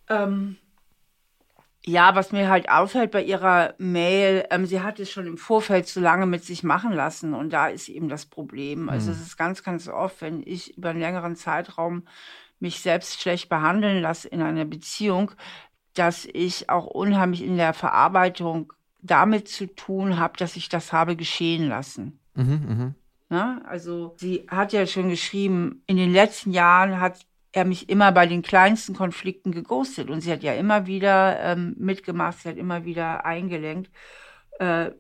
Ähm, 0.09 0.57
ja, 1.87 2.15
was 2.15 2.31
mir 2.31 2.51
halt 2.51 2.69
auffällt 2.69 3.11
bei 3.11 3.23
ihrer 3.23 3.75
Mail, 3.79 4.45
ähm, 4.51 4.67
sie 4.67 4.83
hat 4.83 5.01
es 5.01 5.11
schon 5.11 5.27
im 5.27 5.39
Vorfeld 5.39 5.87
zu 5.89 6.01
lange 6.01 6.27
mit 6.27 6.45
sich 6.45 6.63
machen 6.63 6.93
lassen 6.93 7.33
und 7.33 7.53
da 7.53 7.69
ist 7.69 7.89
eben 7.89 8.09
das 8.09 8.27
Problem. 8.27 8.91
Also 8.91 9.11
mhm. 9.11 9.17
es 9.17 9.23
ist 9.23 9.37
ganz, 9.39 9.63
ganz 9.63 9.89
oft, 9.89 10.21
wenn 10.21 10.43
ich 10.45 10.77
über 10.77 10.91
einen 10.91 11.01
längeren 11.01 11.37
Zeitraum 11.37 12.07
mich 12.59 12.81
selbst 12.81 13.23
schlecht 13.23 13.49
behandeln 13.49 14.03
lasse 14.03 14.29
in 14.29 14.43
einer 14.43 14.67
Beziehung, 14.67 15.33
dass 15.95 16.27
ich 16.33 16.71
auch 16.71 16.87
unheimlich 16.87 17.43
in 17.43 17.57
der 17.57 17.75
Verarbeitung 17.75 18.73
damit 19.03 19.49
zu 19.49 19.67
tun 19.67 20.19
habe, 20.19 20.37
dass 20.37 20.57
ich 20.57 20.69
das 20.69 20.93
habe 20.93 21.17
geschehen 21.17 21.69
lassen. 21.69 22.19
Mhm, 22.35 22.67
mh. 22.69 22.95
Na, 23.29 23.63
also 23.65 24.15
sie 24.19 24.47
hat 24.49 24.73
ja 24.73 24.87
schon 24.87 25.09
geschrieben, 25.09 25.83
in 25.87 25.97
den 25.97 26.13
letzten 26.13 26.53
Jahren 26.53 27.01
hat 27.01 27.21
er 27.53 27.65
mich 27.65 27.89
immer 27.89 28.13
bei 28.13 28.27
den 28.27 28.43
kleinsten 28.43 28.95
Konflikten 28.95 29.53
geghostet 29.53 30.11
und 30.11 30.21
sie 30.21 30.33
hat 30.33 30.43
ja 30.43 30.55
immer 30.55 30.87
wieder 30.87 31.39
ähm, 31.41 31.75
mitgemacht, 31.79 32.41
sie 32.41 32.49
hat 32.49 32.57
immer 32.57 32.85
wieder 32.85 33.25
eingelenkt, 33.25 33.91
äh, 34.59 34.91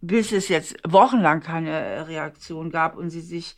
bis 0.00 0.32
es 0.32 0.48
jetzt 0.48 0.76
wochenlang 0.86 1.40
keine 1.40 2.08
Reaktion 2.08 2.70
gab 2.70 2.96
und 2.96 3.10
sie 3.10 3.20
sich 3.20 3.56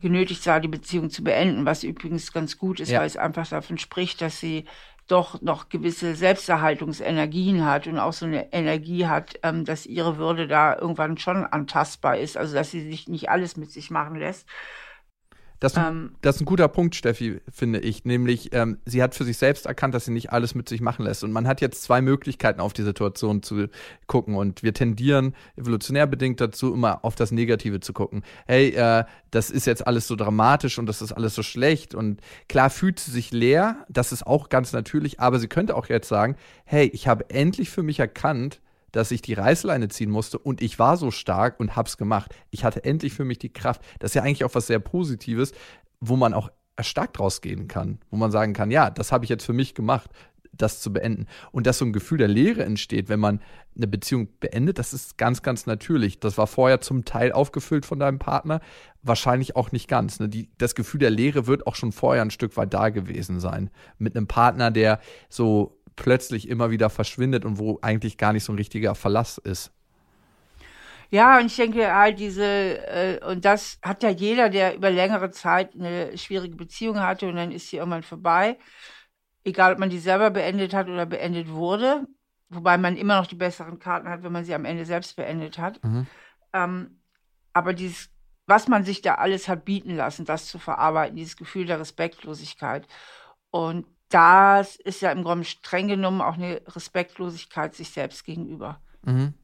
genötigt 0.00 0.42
sah, 0.42 0.60
die 0.60 0.68
Beziehung 0.68 1.10
zu 1.10 1.24
beenden, 1.24 1.64
was 1.64 1.84
übrigens 1.84 2.32
ganz 2.32 2.58
gut 2.58 2.80
ist, 2.80 2.90
ja. 2.90 3.00
weil 3.00 3.06
es 3.06 3.16
einfach 3.16 3.48
davon 3.48 3.78
spricht, 3.78 4.20
dass 4.20 4.38
sie 4.38 4.64
doch 5.06 5.40
noch 5.40 5.68
gewisse 5.68 6.14
Selbsterhaltungsenergien 6.14 7.64
hat 7.64 7.86
und 7.86 7.98
auch 7.98 8.12
so 8.12 8.26
eine 8.26 8.52
Energie 8.52 9.06
hat, 9.06 9.38
ähm, 9.42 9.64
dass 9.64 9.86
ihre 9.86 10.18
Würde 10.18 10.48
da 10.48 10.76
irgendwann 10.76 11.18
schon 11.18 11.44
antastbar 11.44 12.18
ist, 12.18 12.36
also 12.36 12.54
dass 12.54 12.70
sie 12.70 12.88
sich 12.88 13.08
nicht 13.08 13.30
alles 13.30 13.56
mit 13.56 13.70
sich 13.70 13.90
machen 13.90 14.16
lässt. 14.16 14.46
Das, 15.60 15.76
ähm, 15.76 16.12
das 16.20 16.36
ist 16.36 16.42
ein 16.42 16.44
guter 16.44 16.68
Punkt, 16.68 16.94
Steffi, 16.94 17.40
finde 17.50 17.80
ich. 17.80 18.04
Nämlich, 18.04 18.52
ähm, 18.52 18.78
sie 18.84 19.02
hat 19.02 19.14
für 19.14 19.24
sich 19.24 19.38
selbst 19.38 19.66
erkannt, 19.66 19.94
dass 19.94 20.04
sie 20.04 20.12
nicht 20.12 20.32
alles 20.32 20.54
mit 20.54 20.68
sich 20.68 20.80
machen 20.80 21.04
lässt. 21.04 21.24
Und 21.24 21.32
man 21.32 21.46
hat 21.46 21.60
jetzt 21.60 21.82
zwei 21.82 22.02
Möglichkeiten, 22.02 22.60
auf 22.60 22.72
die 22.72 22.82
Situation 22.82 23.42
zu 23.42 23.68
gucken. 24.06 24.34
Und 24.34 24.62
wir 24.62 24.74
tendieren 24.74 25.34
evolutionär 25.56 26.06
bedingt 26.06 26.40
dazu, 26.40 26.74
immer 26.74 27.04
auf 27.04 27.14
das 27.14 27.32
Negative 27.32 27.80
zu 27.80 27.92
gucken. 27.92 28.22
Hey, 28.46 28.68
äh, 28.70 29.04
das 29.30 29.50
ist 29.50 29.66
jetzt 29.66 29.86
alles 29.86 30.06
so 30.06 30.16
dramatisch 30.16 30.78
und 30.78 30.86
das 30.86 31.00
ist 31.02 31.12
alles 31.12 31.34
so 31.34 31.42
schlecht. 31.42 31.94
Und 31.94 32.20
klar 32.48 32.70
fühlt 32.70 32.98
sie 32.98 33.10
sich 33.10 33.32
leer, 33.32 33.84
das 33.88 34.12
ist 34.12 34.26
auch 34.26 34.48
ganz 34.48 34.72
natürlich. 34.72 35.20
Aber 35.20 35.38
sie 35.38 35.48
könnte 35.48 35.74
auch 35.76 35.88
jetzt 35.88 36.08
sagen, 36.08 36.36
hey, 36.64 36.90
ich 36.92 37.08
habe 37.08 37.30
endlich 37.30 37.70
für 37.70 37.82
mich 37.82 37.98
erkannt, 37.98 38.60
dass 38.96 39.10
ich 39.10 39.20
die 39.20 39.34
Reißleine 39.34 39.88
ziehen 39.88 40.10
musste 40.10 40.38
und 40.38 40.62
ich 40.62 40.78
war 40.78 40.96
so 40.96 41.10
stark 41.10 41.60
und 41.60 41.76
hab's 41.76 41.98
gemacht. 41.98 42.34
Ich 42.50 42.64
hatte 42.64 42.82
endlich 42.82 43.12
für 43.12 43.26
mich 43.26 43.38
die 43.38 43.52
Kraft. 43.52 43.82
Das 43.98 44.12
ist 44.12 44.14
ja 44.14 44.22
eigentlich 44.22 44.44
auch 44.44 44.54
was 44.54 44.68
sehr 44.68 44.78
Positives, 44.78 45.52
wo 46.00 46.16
man 46.16 46.32
auch 46.32 46.50
erstarkt 46.76 47.18
draus 47.18 47.42
gehen 47.42 47.68
kann, 47.68 47.98
wo 48.10 48.16
man 48.16 48.30
sagen 48.30 48.54
kann, 48.54 48.70
ja, 48.70 48.88
das 48.88 49.12
habe 49.12 49.24
ich 49.24 49.28
jetzt 49.28 49.44
für 49.44 49.52
mich 49.52 49.74
gemacht, 49.74 50.10
das 50.52 50.80
zu 50.80 50.94
beenden. 50.94 51.26
Und 51.52 51.66
dass 51.66 51.76
so 51.76 51.84
ein 51.84 51.92
Gefühl 51.92 52.16
der 52.16 52.28
Leere 52.28 52.64
entsteht, 52.64 53.10
wenn 53.10 53.20
man 53.20 53.40
eine 53.76 53.86
Beziehung 53.86 54.28
beendet, 54.40 54.78
das 54.78 54.94
ist 54.94 55.18
ganz, 55.18 55.42
ganz 55.42 55.66
natürlich. 55.66 56.18
Das 56.18 56.38
war 56.38 56.46
vorher 56.46 56.80
zum 56.80 57.04
Teil 57.04 57.32
aufgefüllt 57.32 57.84
von 57.84 57.98
deinem 57.98 58.18
Partner, 58.18 58.62
wahrscheinlich 59.02 59.56
auch 59.56 59.72
nicht 59.72 59.88
ganz. 59.88 60.20
Ne? 60.20 60.30
Die, 60.30 60.48
das 60.56 60.74
Gefühl 60.74 61.00
der 61.00 61.10
Leere 61.10 61.46
wird 61.46 61.66
auch 61.66 61.74
schon 61.74 61.92
vorher 61.92 62.22
ein 62.22 62.30
Stück 62.30 62.56
weit 62.56 62.72
da 62.72 62.88
gewesen 62.88 63.40
sein. 63.40 63.68
Mit 63.98 64.16
einem 64.16 64.26
Partner, 64.26 64.70
der 64.70 65.00
so 65.28 65.82
plötzlich 65.96 66.48
immer 66.48 66.70
wieder 66.70 66.90
verschwindet 66.90 67.44
und 67.44 67.58
wo 67.58 67.78
eigentlich 67.82 68.18
gar 68.18 68.32
nicht 68.32 68.44
so 68.44 68.52
ein 68.52 68.58
richtiger 68.58 68.94
Verlass 68.94 69.38
ist. 69.38 69.72
Ja, 71.10 71.38
und 71.38 71.46
ich 71.46 71.56
denke 71.56 71.94
halt 71.94 72.18
diese, 72.18 72.44
äh, 72.44 73.24
und 73.24 73.44
das 73.44 73.78
hat 73.82 74.02
ja 74.02 74.10
jeder, 74.10 74.48
der 74.48 74.74
über 74.74 74.90
längere 74.90 75.30
Zeit 75.30 75.74
eine 75.74 76.16
schwierige 76.18 76.56
Beziehung 76.56 77.00
hatte 77.00 77.28
und 77.28 77.36
dann 77.36 77.52
ist 77.52 77.68
sie 77.68 77.76
irgendwann 77.76 78.02
vorbei. 78.02 78.58
Egal, 79.44 79.72
ob 79.72 79.78
man 79.78 79.90
die 79.90 80.00
selber 80.00 80.30
beendet 80.30 80.74
hat 80.74 80.88
oder 80.88 81.06
beendet 81.06 81.48
wurde. 81.48 82.06
Wobei 82.48 82.78
man 82.78 82.96
immer 82.96 83.18
noch 83.18 83.26
die 83.26 83.36
besseren 83.36 83.78
Karten 83.78 84.08
hat, 84.08 84.22
wenn 84.22 84.32
man 84.32 84.44
sie 84.44 84.54
am 84.54 84.64
Ende 84.64 84.84
selbst 84.84 85.16
beendet 85.16 85.58
hat. 85.58 85.82
Mhm. 85.84 86.06
Ähm, 86.52 87.00
aber 87.52 87.72
dieses, 87.72 88.10
was 88.46 88.68
man 88.68 88.84
sich 88.84 89.02
da 89.02 89.14
alles 89.14 89.48
hat 89.48 89.64
bieten 89.64 89.94
lassen, 89.96 90.24
das 90.24 90.46
zu 90.46 90.58
verarbeiten, 90.58 91.16
dieses 91.16 91.36
Gefühl 91.36 91.66
der 91.66 91.80
Respektlosigkeit. 91.80 92.86
Und 93.50 93.86
das 94.16 94.76
ist 94.76 95.02
ja 95.02 95.12
im 95.12 95.24
Grunde 95.24 95.44
streng 95.44 95.88
genommen 95.88 96.22
auch 96.22 96.38
eine 96.38 96.62
Respektlosigkeit 96.68 97.74
sich 97.74 97.90
selbst 97.90 98.24
gegenüber. 98.24 98.80
Mhm. 99.02 99.34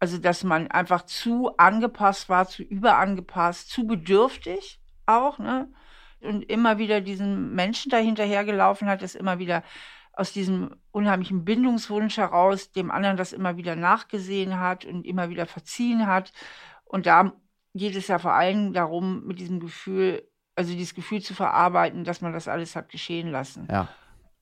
Also, 0.00 0.18
dass 0.18 0.42
man 0.42 0.68
einfach 0.68 1.06
zu 1.06 1.56
angepasst 1.58 2.28
war, 2.28 2.48
zu 2.48 2.64
überangepasst, 2.64 3.70
zu 3.70 3.86
bedürftig 3.86 4.80
auch, 5.06 5.38
ne? 5.38 5.72
Und 6.20 6.42
immer 6.42 6.78
wieder 6.78 7.00
diesen 7.00 7.54
Menschen 7.54 7.88
dahinter 7.88 8.26
gelaufen 8.44 8.88
hat, 8.88 9.00
das 9.00 9.14
immer 9.14 9.38
wieder 9.38 9.62
aus 10.12 10.32
diesem 10.32 10.74
unheimlichen 10.90 11.44
Bindungswunsch 11.44 12.16
heraus 12.16 12.72
dem 12.72 12.90
anderen 12.90 13.16
das 13.16 13.32
immer 13.32 13.56
wieder 13.56 13.76
nachgesehen 13.76 14.58
hat 14.58 14.84
und 14.86 15.06
immer 15.06 15.28
wieder 15.30 15.46
verziehen 15.46 16.08
hat. 16.08 16.32
Und 16.84 17.06
da 17.06 17.32
geht 17.74 17.94
es 17.94 18.08
ja 18.08 18.18
vor 18.18 18.32
allem 18.32 18.72
darum, 18.72 19.24
mit 19.24 19.38
diesem 19.38 19.60
Gefühl 19.60 20.28
also 20.56 20.72
dieses 20.72 20.94
Gefühl 20.94 21.20
zu 21.22 21.34
verarbeiten, 21.34 22.04
dass 22.04 22.20
man 22.20 22.32
das 22.32 22.48
alles 22.48 22.76
hat 22.76 22.88
geschehen 22.88 23.30
lassen. 23.30 23.68
Ja. 23.70 23.88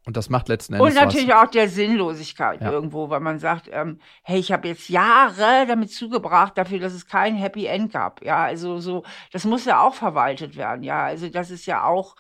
Und 0.05 0.16
das 0.16 0.29
macht 0.29 0.48
letzten 0.48 0.75
Endes. 0.75 0.88
Und 0.88 0.94
natürlich 0.96 1.29
was. 1.29 1.46
auch 1.46 1.51
der 1.51 1.68
Sinnlosigkeit 1.68 2.61
ja. 2.61 2.72
irgendwo, 2.72 3.09
weil 3.09 3.20
man 3.20 3.38
sagt, 3.38 3.68
ähm, 3.70 4.01
hey, 4.25 4.40
ich 4.40 4.51
habe 4.51 4.66
jetzt 4.66 4.88
Jahre 4.88 5.64
damit 5.66 5.92
zugebracht, 5.92 6.59
dafür, 6.59 6.81
dass 6.81 6.92
es 6.92 7.07
kein 7.07 7.37
Happy 7.37 7.66
End 7.66 7.92
gab. 7.92 8.25
Ja, 8.25 8.42
also 8.42 8.81
so, 8.81 9.05
das 9.31 9.44
muss 9.44 9.64
ja 9.64 9.81
auch 9.81 9.94
verwaltet 9.94 10.57
werden. 10.57 10.83
Ja, 10.83 11.05
also 11.05 11.29
das 11.29 11.53
ist 11.53 11.66
ja 11.66 11.85
auch 11.85 12.16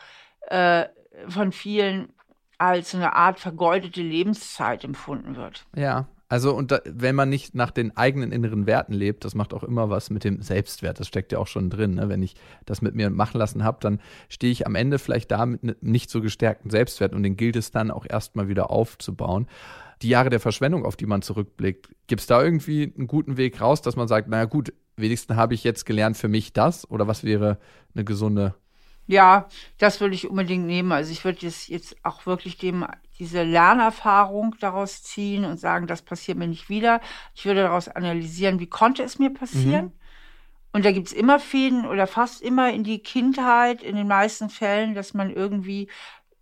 äh, 0.48 0.84
von 1.28 1.50
vielen 1.50 2.12
als 2.56 2.94
eine 2.94 3.16
Art 3.16 3.40
vergeudete 3.40 4.00
Lebenszeit 4.00 4.84
empfunden 4.84 5.34
wird. 5.34 5.66
Ja, 5.74 6.06
also, 6.32 6.54
und 6.54 6.70
da, 6.70 6.80
wenn 6.86 7.14
man 7.14 7.28
nicht 7.28 7.54
nach 7.54 7.70
den 7.70 7.94
eigenen 7.94 8.32
inneren 8.32 8.66
Werten 8.66 8.94
lebt, 8.94 9.26
das 9.26 9.34
macht 9.34 9.52
auch 9.52 9.62
immer 9.62 9.90
was 9.90 10.08
mit 10.08 10.24
dem 10.24 10.40
Selbstwert. 10.40 10.98
Das 10.98 11.06
steckt 11.06 11.30
ja 11.30 11.36
auch 11.36 11.46
schon 11.46 11.68
drin. 11.68 11.96
Ne? 11.96 12.08
Wenn 12.08 12.22
ich 12.22 12.36
das 12.64 12.80
mit 12.80 12.94
mir 12.94 13.10
machen 13.10 13.36
lassen 13.36 13.64
habe, 13.64 13.76
dann 13.82 14.00
stehe 14.30 14.50
ich 14.50 14.66
am 14.66 14.74
Ende 14.74 14.98
vielleicht 14.98 15.30
da 15.30 15.44
mit 15.44 15.62
ne, 15.62 15.76
nicht 15.82 16.08
so 16.08 16.22
gestärkten 16.22 16.70
Selbstwert 16.70 17.12
und 17.12 17.22
den 17.22 17.36
gilt 17.36 17.54
es 17.56 17.70
dann 17.70 17.90
auch 17.90 18.06
erstmal 18.08 18.48
wieder 18.48 18.70
aufzubauen. 18.70 19.46
Die 20.00 20.08
Jahre 20.08 20.30
der 20.30 20.40
Verschwendung, 20.40 20.86
auf 20.86 20.96
die 20.96 21.04
man 21.04 21.20
zurückblickt, 21.20 21.90
gibt 22.06 22.22
es 22.22 22.26
da 22.26 22.42
irgendwie 22.42 22.90
einen 22.96 23.08
guten 23.08 23.36
Weg 23.36 23.60
raus, 23.60 23.82
dass 23.82 23.96
man 23.96 24.08
sagt, 24.08 24.28
naja 24.28 24.46
gut, 24.46 24.72
wenigstens 24.96 25.36
habe 25.36 25.52
ich 25.52 25.64
jetzt 25.64 25.84
gelernt 25.84 26.16
für 26.16 26.28
mich 26.28 26.54
das 26.54 26.90
oder 26.90 27.06
was 27.06 27.24
wäre 27.24 27.58
eine 27.94 28.06
gesunde 28.06 28.54
ja, 29.06 29.48
das 29.78 30.00
würde 30.00 30.14
ich 30.14 30.30
unbedingt 30.30 30.64
nehmen. 30.64 30.92
Also 30.92 31.10
ich 31.10 31.24
würde 31.24 31.40
jetzt, 31.42 31.68
jetzt 31.68 31.96
auch 32.04 32.24
wirklich 32.24 32.56
dem 32.56 32.86
diese 33.22 33.44
Lernerfahrung 33.44 34.56
daraus 34.58 35.04
ziehen 35.04 35.44
und 35.44 35.60
sagen, 35.60 35.86
das 35.86 36.02
passiert 36.02 36.36
mir 36.36 36.48
nicht 36.48 36.68
wieder. 36.68 37.00
Ich 37.36 37.44
würde 37.44 37.62
daraus 37.62 37.86
analysieren, 37.86 38.58
wie 38.58 38.66
konnte 38.66 39.04
es 39.04 39.20
mir 39.20 39.30
passieren? 39.30 39.84
Mhm. 39.84 39.92
Und 40.72 40.84
da 40.84 40.90
gibt 40.90 41.06
es 41.06 41.12
immer 41.12 41.38
Fäden 41.38 41.86
oder 41.86 42.08
fast 42.08 42.42
immer 42.42 42.72
in 42.72 42.82
die 42.82 42.98
Kindheit, 42.98 43.80
in 43.80 43.94
den 43.94 44.08
meisten 44.08 44.50
Fällen, 44.50 44.96
dass 44.96 45.14
man 45.14 45.30
irgendwie 45.30 45.88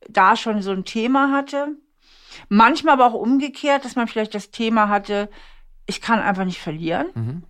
da 0.09 0.37
schon 0.37 0.63
so 0.63 0.71
ein 0.71 0.87
Thema 0.87 1.31
hatte. 1.33 1.77
Manchmal 2.49 2.95
aber 2.95 3.09
auch 3.09 3.21
umgekehrt, 3.21 3.85
dass 3.85 3.95
man 3.95 4.09
vielleicht 4.09 4.35
das 4.35 4.51
Thema 4.51 4.89
hatte, 4.89 5.29
ich 5.85 6.01
kann 6.01 6.21
einfach 6.21 6.47
nicht 6.47 6.61
verlieren. 6.61 7.09
Mhm. 7.15 7.43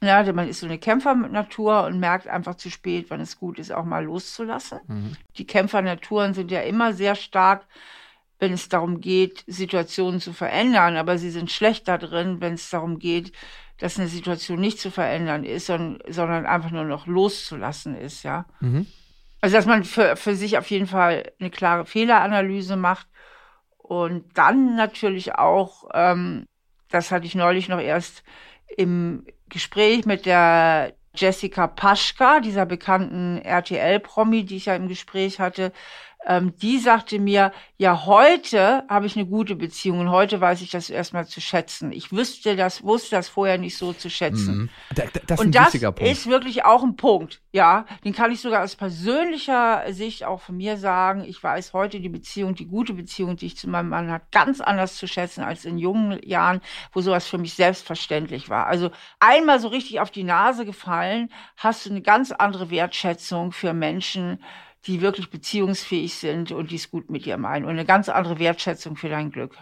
Ja, 0.00 0.32
man 0.32 0.48
ist 0.48 0.58
so 0.58 0.66
eine 0.66 0.78
Kämpfernatur 0.78 1.84
und 1.84 2.00
merkt 2.00 2.26
einfach 2.26 2.56
zu 2.56 2.68
spät, 2.68 3.06
wann 3.10 3.20
es 3.20 3.38
gut 3.38 3.60
ist, 3.60 3.70
auch 3.70 3.84
mal 3.84 4.04
loszulassen. 4.04 4.80
Mhm. 4.88 5.16
Die 5.36 5.46
Kämpfernaturen 5.46 6.34
sind 6.34 6.50
ja 6.50 6.62
immer 6.62 6.92
sehr 6.92 7.14
stark, 7.14 7.66
wenn 8.38 8.52
es 8.52 8.68
darum 8.68 9.00
geht, 9.00 9.44
Situationen 9.46 10.20
zu 10.20 10.32
verändern, 10.32 10.96
aber 10.96 11.18
sie 11.18 11.30
sind 11.30 11.50
schlecht 11.50 11.88
da 11.88 11.98
drin, 11.98 12.40
wenn 12.40 12.54
es 12.54 12.70
darum 12.70 12.98
geht, 12.98 13.32
dass 13.78 13.98
eine 13.98 14.08
Situation 14.08 14.60
nicht 14.60 14.80
zu 14.80 14.90
verändern 14.90 15.44
ist, 15.44 15.66
sondern, 15.66 15.98
sondern 16.08 16.46
einfach 16.46 16.70
nur 16.70 16.84
noch 16.84 17.06
loszulassen 17.06 17.96
ist, 17.96 18.22
ja. 18.22 18.46
Mhm. 18.60 18.86
Also, 19.40 19.56
dass 19.56 19.66
man 19.66 19.84
für, 19.84 20.16
für 20.16 20.34
sich 20.34 20.58
auf 20.58 20.68
jeden 20.70 20.88
Fall 20.88 21.32
eine 21.38 21.50
klare 21.50 21.86
Fehleranalyse 21.86 22.76
macht 22.76 23.06
und 23.76 24.24
dann 24.36 24.74
natürlich 24.76 25.36
auch, 25.36 25.88
ähm, 25.94 26.46
das 26.90 27.12
hatte 27.12 27.26
ich 27.26 27.36
neulich 27.36 27.68
noch 27.68 27.80
erst 27.80 28.24
im 28.76 29.24
Gespräch 29.48 30.06
mit 30.06 30.26
der 30.26 30.92
Jessica 31.14 31.66
Paschka, 31.66 32.40
dieser 32.40 32.66
bekannten 32.66 33.38
RTL-Promi, 33.38 34.44
die 34.44 34.56
ich 34.56 34.66
ja 34.66 34.76
im 34.76 34.88
Gespräch 34.88 35.40
hatte, 35.40 35.72
ähm, 36.28 36.54
die 36.58 36.78
sagte 36.78 37.18
mir, 37.18 37.52
ja, 37.78 38.04
heute 38.04 38.84
habe 38.88 39.06
ich 39.06 39.16
eine 39.16 39.24
gute 39.24 39.56
Beziehung 39.56 40.00
und 40.00 40.10
heute 40.10 40.40
weiß 40.40 40.60
ich 40.60 40.70
das 40.70 40.90
erstmal 40.90 41.26
zu 41.26 41.40
schätzen. 41.40 41.90
Ich 41.90 42.12
wüsste 42.12 42.54
das, 42.54 42.84
wusste 42.84 43.16
das 43.16 43.28
vorher 43.28 43.56
nicht 43.56 43.78
so 43.78 43.94
zu 43.94 44.10
schätzen. 44.10 44.56
Mhm. 44.56 44.68
Da, 44.94 45.04
da, 45.10 45.20
das 45.26 45.40
und 45.40 45.54
das 45.54 45.74
ist 45.74 46.26
wirklich 46.26 46.66
auch 46.66 46.82
ein 46.82 46.96
Punkt, 46.96 47.40
ja. 47.50 47.86
Den 48.04 48.12
kann 48.12 48.30
ich 48.30 48.42
sogar 48.42 48.62
aus 48.62 48.76
persönlicher 48.76 49.84
Sicht 49.90 50.24
auch 50.24 50.42
von 50.42 50.58
mir 50.58 50.76
sagen. 50.76 51.24
Ich 51.24 51.42
weiß 51.42 51.72
heute 51.72 51.98
die 51.98 52.10
Beziehung, 52.10 52.54
die 52.54 52.66
gute 52.66 52.92
Beziehung, 52.92 53.36
die 53.36 53.46
ich 53.46 53.56
zu 53.56 53.70
meinem 53.70 53.88
Mann 53.88 54.10
hat, 54.10 54.30
ganz 54.30 54.60
anders 54.60 54.96
zu 54.96 55.06
schätzen 55.06 55.42
als 55.42 55.64
in 55.64 55.78
jungen 55.78 56.20
Jahren, 56.22 56.60
wo 56.92 57.00
sowas 57.00 57.26
für 57.26 57.38
mich 57.38 57.54
selbstverständlich 57.54 58.50
war. 58.50 58.66
Also 58.66 58.90
einmal 59.18 59.60
so 59.60 59.68
richtig 59.68 60.00
auf 60.00 60.10
die 60.10 60.24
Nase 60.24 60.66
gefallen, 60.66 61.30
hast 61.56 61.86
du 61.86 61.90
eine 61.90 62.02
ganz 62.02 62.32
andere 62.32 62.68
Wertschätzung 62.68 63.52
für 63.52 63.72
Menschen, 63.72 64.40
die 64.86 65.00
wirklich 65.00 65.30
beziehungsfähig 65.30 66.14
sind 66.14 66.52
und 66.52 66.70
die 66.70 66.76
es 66.76 66.90
gut 66.90 67.10
mit 67.10 67.24
dir 67.24 67.36
meinen 67.36 67.64
und 67.64 67.70
eine 67.70 67.84
ganz 67.84 68.08
andere 68.08 68.38
Wertschätzung 68.38 68.96
für 68.96 69.08
dein 69.08 69.30
Glück. 69.30 69.56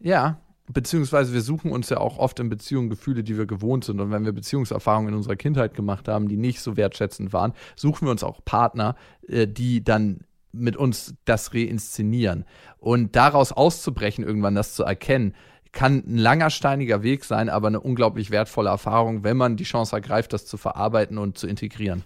Ja, 0.00 0.40
beziehungsweise 0.68 1.32
wir 1.32 1.42
suchen 1.42 1.72
uns 1.72 1.88
ja 1.88 1.98
auch 1.98 2.18
oft 2.18 2.38
in 2.40 2.48
Beziehungen 2.48 2.90
Gefühle, 2.90 3.22
die 3.22 3.36
wir 3.36 3.46
gewohnt 3.46 3.84
sind. 3.84 4.00
Und 4.00 4.10
wenn 4.10 4.24
wir 4.24 4.32
Beziehungserfahrungen 4.32 5.10
in 5.10 5.14
unserer 5.14 5.36
Kindheit 5.36 5.74
gemacht 5.74 6.08
haben, 6.08 6.28
die 6.28 6.36
nicht 6.36 6.60
so 6.60 6.76
wertschätzend 6.76 7.32
waren, 7.32 7.52
suchen 7.76 8.06
wir 8.06 8.10
uns 8.10 8.24
auch 8.24 8.44
Partner, 8.44 8.96
äh, 9.28 9.46
die 9.46 9.82
dann 9.82 10.20
mit 10.52 10.76
uns 10.76 11.14
das 11.24 11.54
reinszenieren. 11.54 12.44
Und 12.78 13.16
daraus 13.16 13.52
auszubrechen, 13.52 14.24
irgendwann 14.24 14.54
das 14.54 14.74
zu 14.74 14.84
erkennen, 14.84 15.34
kann 15.72 16.04
ein 16.06 16.18
langer, 16.18 16.50
steiniger 16.50 17.02
Weg 17.02 17.24
sein, 17.24 17.48
aber 17.48 17.68
eine 17.68 17.80
unglaublich 17.80 18.30
wertvolle 18.30 18.68
Erfahrung, 18.68 19.24
wenn 19.24 19.38
man 19.38 19.56
die 19.56 19.64
Chance 19.64 19.96
ergreift, 19.96 20.34
das 20.34 20.44
zu 20.44 20.58
verarbeiten 20.58 21.16
und 21.16 21.38
zu 21.38 21.46
integrieren. 21.46 22.04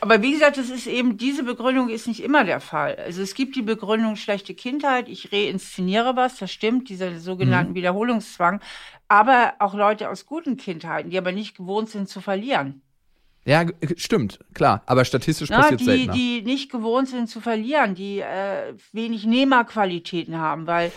Aber 0.00 0.22
wie 0.22 0.32
gesagt, 0.32 0.58
es 0.58 0.70
ist 0.70 0.86
eben, 0.86 1.16
diese 1.16 1.42
Begründung 1.42 1.88
ist 1.88 2.06
nicht 2.06 2.22
immer 2.22 2.44
der 2.44 2.60
Fall. 2.60 2.96
Also 2.96 3.22
es 3.22 3.34
gibt 3.34 3.56
die 3.56 3.62
Begründung 3.62 4.16
schlechte 4.16 4.54
Kindheit, 4.54 5.08
ich 5.08 5.32
reinszeniere 5.32 6.16
was, 6.16 6.36
das 6.36 6.50
stimmt, 6.50 6.88
dieser 6.88 7.18
sogenannten 7.18 7.72
mhm. 7.72 7.76
Wiederholungszwang. 7.76 8.60
Aber 9.08 9.54
auch 9.58 9.74
Leute 9.74 10.08
aus 10.08 10.26
guten 10.26 10.56
Kindheiten, 10.56 11.10
die 11.10 11.18
aber 11.18 11.32
nicht 11.32 11.56
gewohnt 11.56 11.90
sind 11.90 12.08
zu 12.08 12.20
verlieren. 12.20 12.82
Ja, 13.44 13.64
stimmt, 13.96 14.38
klar. 14.54 14.82
Aber 14.86 15.04
statistisch 15.04 15.48
Na, 15.50 15.62
passiert 15.62 15.80
die, 15.80 15.84
seltener. 15.84 16.12
Die 16.12 16.42
nicht 16.42 16.70
gewohnt 16.70 17.08
sind 17.08 17.28
zu 17.28 17.40
verlieren, 17.40 17.94
die 17.94 18.20
äh, 18.20 18.74
wenig 18.92 19.24
Nehmerqualitäten 19.24 20.36
haben, 20.36 20.66
weil 20.66 20.92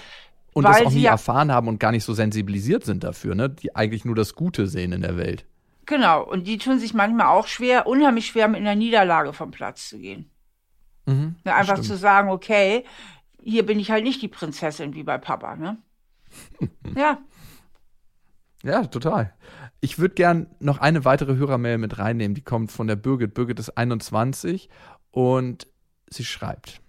und 0.53 0.65
weil 0.65 0.73
das 0.73 0.85
auch 0.85 0.91
nie 0.91 1.05
erfahren 1.05 1.51
haben 1.51 1.67
und 1.67 1.79
gar 1.79 1.91
nicht 1.91 2.03
so 2.03 2.13
sensibilisiert 2.13 2.85
sind 2.85 3.03
dafür, 3.03 3.33
ne? 3.33 3.49
Die 3.49 3.75
eigentlich 3.75 4.05
nur 4.05 4.15
das 4.15 4.35
Gute 4.35 4.67
sehen 4.67 4.91
in 4.91 5.01
der 5.01 5.17
Welt. 5.17 5.45
Genau, 5.85 6.23
und 6.23 6.47
die 6.47 6.57
tun 6.57 6.79
sich 6.79 6.93
manchmal 6.93 7.27
auch 7.27 7.47
schwer, 7.47 7.87
unheimlich 7.87 8.27
schwer, 8.27 8.47
mit 8.47 8.61
einer 8.61 8.75
Niederlage 8.75 9.33
vom 9.33 9.51
Platz 9.51 9.89
zu 9.89 9.99
gehen. 9.99 10.29
Mhm, 11.05 11.35
ne, 11.43 11.53
einfach 11.53 11.75
stimmt. 11.75 11.87
zu 11.87 11.97
sagen, 11.97 12.29
okay, 12.29 12.85
hier 13.41 13.65
bin 13.65 13.79
ich 13.79 13.91
halt 13.91 14.03
nicht 14.03 14.21
die 14.21 14.29
Prinzessin 14.29 14.93
wie 14.93 15.03
bei 15.03 15.17
Papa, 15.17 15.55
ne? 15.55 15.77
ja. 16.95 17.17
Ja, 18.63 18.85
total. 18.85 19.33
Ich 19.81 19.99
würde 19.99 20.15
gern 20.15 20.47
noch 20.59 20.77
eine 20.77 21.03
weitere 21.03 21.35
Hörermail 21.35 21.77
mit 21.77 21.97
reinnehmen, 21.99 22.35
die 22.35 22.43
kommt 22.43 22.71
von 22.71 22.87
der 22.87 22.95
Birgit. 22.95 23.33
Birgit 23.33 23.59
ist 23.59 23.77
21 23.77 24.69
und 25.11 25.67
sie 26.09 26.23
schreibt. 26.23 26.82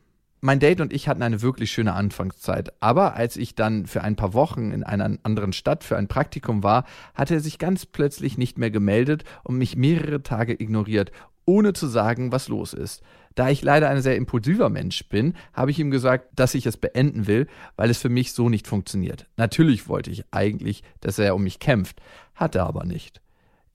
Mein 0.46 0.60
Date 0.60 0.82
und 0.82 0.92
ich 0.92 1.08
hatten 1.08 1.22
eine 1.22 1.40
wirklich 1.40 1.72
schöne 1.72 1.94
Anfangszeit, 1.94 2.74
aber 2.78 3.14
als 3.14 3.38
ich 3.38 3.54
dann 3.54 3.86
für 3.86 4.04
ein 4.04 4.14
paar 4.14 4.34
Wochen 4.34 4.72
in 4.72 4.82
einer 4.82 5.16
anderen 5.22 5.54
Stadt 5.54 5.84
für 5.84 5.96
ein 5.96 6.06
Praktikum 6.06 6.62
war, 6.62 6.84
hatte 7.14 7.32
er 7.32 7.40
sich 7.40 7.58
ganz 7.58 7.86
plötzlich 7.86 8.36
nicht 8.36 8.58
mehr 8.58 8.70
gemeldet 8.70 9.24
und 9.42 9.56
mich 9.56 9.74
mehrere 9.74 10.22
Tage 10.22 10.52
ignoriert, 10.52 11.12
ohne 11.46 11.72
zu 11.72 11.86
sagen, 11.86 12.30
was 12.30 12.48
los 12.48 12.74
ist. 12.74 13.02
Da 13.34 13.48
ich 13.48 13.62
leider 13.62 13.88
ein 13.88 14.02
sehr 14.02 14.16
impulsiver 14.16 14.68
Mensch 14.68 15.08
bin, 15.08 15.32
habe 15.54 15.70
ich 15.70 15.78
ihm 15.78 15.90
gesagt, 15.90 16.28
dass 16.36 16.54
ich 16.54 16.66
es 16.66 16.76
beenden 16.76 17.26
will, 17.26 17.46
weil 17.76 17.88
es 17.88 17.96
für 17.96 18.10
mich 18.10 18.34
so 18.34 18.50
nicht 18.50 18.66
funktioniert. 18.66 19.26
Natürlich 19.38 19.88
wollte 19.88 20.10
ich 20.10 20.24
eigentlich, 20.30 20.82
dass 21.00 21.18
er 21.18 21.36
um 21.36 21.44
mich 21.44 21.58
kämpft, 21.58 22.02
hat 22.34 22.54
er 22.54 22.66
aber 22.66 22.84
nicht. 22.84 23.23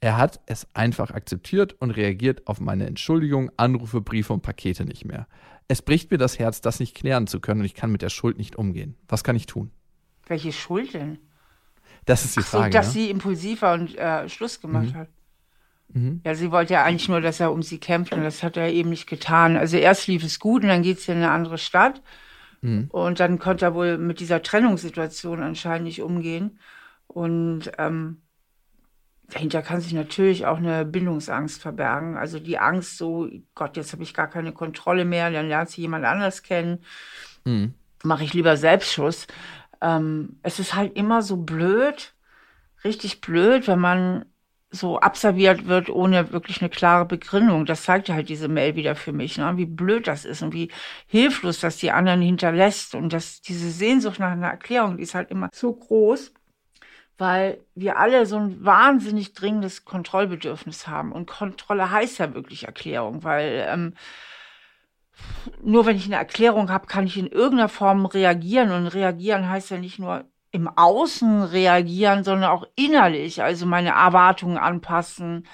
Er 0.02 0.18
hat 0.18 0.40
es 0.46 0.68
einfach 0.74 1.12
akzeptiert 1.12 1.76
und 1.80 1.92
reagiert 1.92 2.48
auf 2.48 2.62
meine 2.62 2.88
Entschuldigung, 2.88 3.52
Anrufe, 3.58 4.00
Briefe 4.02 4.32
und 4.34 4.42
Pakete 4.42 4.86
nicht 4.86 5.06
mehr. 5.06 5.28
Es 5.68 5.82
bricht 5.82 6.10
mir 6.10 6.18
das 6.18 6.40
Herz, 6.40 6.62
das 6.62 6.80
nicht 6.80 6.96
klären 6.96 7.28
zu 7.28 7.40
können 7.40 7.62
und 7.62 7.66
ich 7.66 7.76
kann 7.76 7.92
mit 7.92 8.02
der 8.02 8.10
Schuld 8.10 8.38
nicht 8.38 8.56
umgehen. 8.56 8.96
Was 9.08 9.24
kann 9.24 9.36
ich 9.36 9.46
tun? 9.46 9.72
Welche 10.26 10.54
Schuld 10.54 10.94
denn? 10.94 11.20
Das 12.06 12.24
ist 12.24 12.38
die 12.38 12.42
Frage. 12.42 12.72
So, 12.72 12.78
dass 12.78 12.88
ja? 12.88 12.92
sie 12.94 13.10
impulsiv 13.10 13.62
war 13.62 13.74
und 13.74 13.96
äh, 13.98 14.30
Schluss 14.30 14.62
gemacht 14.62 14.94
mhm. 14.94 14.96
hat. 14.96 15.10
Mhm. 15.94 16.22
Ja, 16.24 16.34
sie 16.34 16.52
wollte 16.52 16.74
ja 16.74 16.84
eigentlich 16.84 17.10
nur, 17.10 17.22
dass 17.22 17.40
er 17.40 17.52
um 17.52 17.62
sie 17.62 17.80
kämpft 17.80 18.14
und 18.14 18.24
das 18.24 18.42
hat 18.42 18.58
er 18.58 18.72
eben 18.72 18.90
nicht 18.90 19.08
getan. 19.08 19.58
Also 19.58 19.78
erst 19.78 20.08
lief 20.08 20.24
es 20.24 20.40
gut 20.40 20.64
und 20.64 20.70
dann 20.70 20.84
geht 20.84 21.00
es 21.00 21.08
in 21.08 21.18
eine 21.18 21.32
andere 21.32 21.58
Stadt. 21.58 22.02
Mhm. 22.62 22.88
Und 22.90 23.20
dann 23.20 23.38
konnte 23.40 23.66
er 23.66 23.74
wohl 23.74 23.98
mit 23.98 24.20
dieser 24.20 24.42
Trennungssituation 24.42 25.42
anscheinend 25.42 25.86
nicht 25.86 26.02
umgehen. 26.02 26.60
Und 27.08 27.72
ähm, 27.78 28.22
dahinter 29.30 29.62
kann 29.62 29.82
sich 29.82 29.94
natürlich 29.94 30.46
auch 30.46 30.58
eine 30.58 30.86
Bindungsangst 30.86 31.62
verbergen. 31.62 32.18
Also 32.18 32.40
die 32.40 32.60
Angst 32.60 32.98
so, 32.98 33.30
Gott, 33.56 33.78
jetzt 33.78 33.94
habe 33.94 34.04
ich 34.04 34.14
gar 34.14 34.28
keine 34.28 34.52
Kontrolle 34.52 35.06
mehr, 35.06 35.32
dann 35.32 35.48
lernt 35.48 35.70
sie 35.70 35.82
jemand 35.82 36.06
anders 36.06 36.44
kennen. 36.44 36.84
Mhm. 37.46 37.74
Mache 38.04 38.24
ich 38.24 38.34
lieber 38.34 38.58
Selbstschuss. 38.58 39.28
Ähm, 39.82 40.40
es 40.44 40.60
ist 40.60 40.76
halt 40.76 40.96
immer 40.96 41.22
so 41.22 41.38
blöd, 41.38 42.14
richtig 42.84 43.22
blöd, 43.22 43.68
wenn 43.68 43.80
man 43.80 44.26
so 44.72 45.00
abserviert 45.00 45.66
wird 45.66 45.90
ohne 45.90 46.32
wirklich 46.32 46.62
eine 46.62 46.70
klare 46.70 47.06
Begründung. 47.06 47.66
Das 47.66 47.84
zeigt 47.84 48.10
halt 48.10 48.30
diese 48.30 48.48
Mail 48.48 48.76
wieder 48.76 48.96
für 48.96 49.14
mich, 49.14 49.38
ne? 49.38 49.58
wie 49.58 49.66
blöd 49.66 50.08
das 50.08 50.26
ist 50.26 50.44
und 50.44 50.54
wie 50.54 50.70
hilflos 51.08 51.60
das 51.60 51.78
die 51.78 51.92
anderen 51.92 52.22
hinterlässt 52.22 52.94
und 52.94 53.12
dass 53.12 53.42
diese 53.42 53.72
Sehnsucht 53.72 54.20
nach 54.20 54.32
einer 54.32 54.50
Erklärung, 54.50 54.98
die 54.98 55.04
ist 55.04 55.16
halt 55.16 55.32
immer 55.32 55.50
so 55.54 55.74
groß 55.74 56.34
weil 57.20 57.60
wir 57.76 57.98
alle 57.98 58.26
so 58.26 58.38
ein 58.38 58.64
wahnsinnig 58.64 59.34
dringendes 59.34 59.84
Kontrollbedürfnis 59.84 60.88
haben. 60.88 61.12
Und 61.12 61.28
Kontrolle 61.28 61.92
heißt 61.92 62.18
ja 62.20 62.34
wirklich 62.34 62.64
Erklärung, 62.64 63.24
weil 63.24 63.68
ähm, 63.70 63.94
nur 65.62 65.86
wenn 65.86 65.98
ich 65.98 66.06
eine 66.06 66.16
Erklärung 66.16 66.72
habe, 66.72 66.88
kann 66.88 67.06
ich 67.06 67.18
in 67.18 67.28
irgendeiner 67.28 67.68
Form 67.68 68.06
reagieren. 68.06 68.72
Und 68.72 68.88
reagieren 68.88 69.50
heißt 69.50 69.70
ja 69.70 69.78
nicht 69.78 70.00
nur 70.00 70.26
im 70.52 70.70
Außen 70.70 71.44
reagieren, 71.44 72.24
sondern 72.24 72.50
auch 72.52 72.66
innerlich, 72.76 73.44
also 73.44 73.66
meine 73.66 73.90
Erwartungen 73.90 74.58
anpassen, 74.58 75.46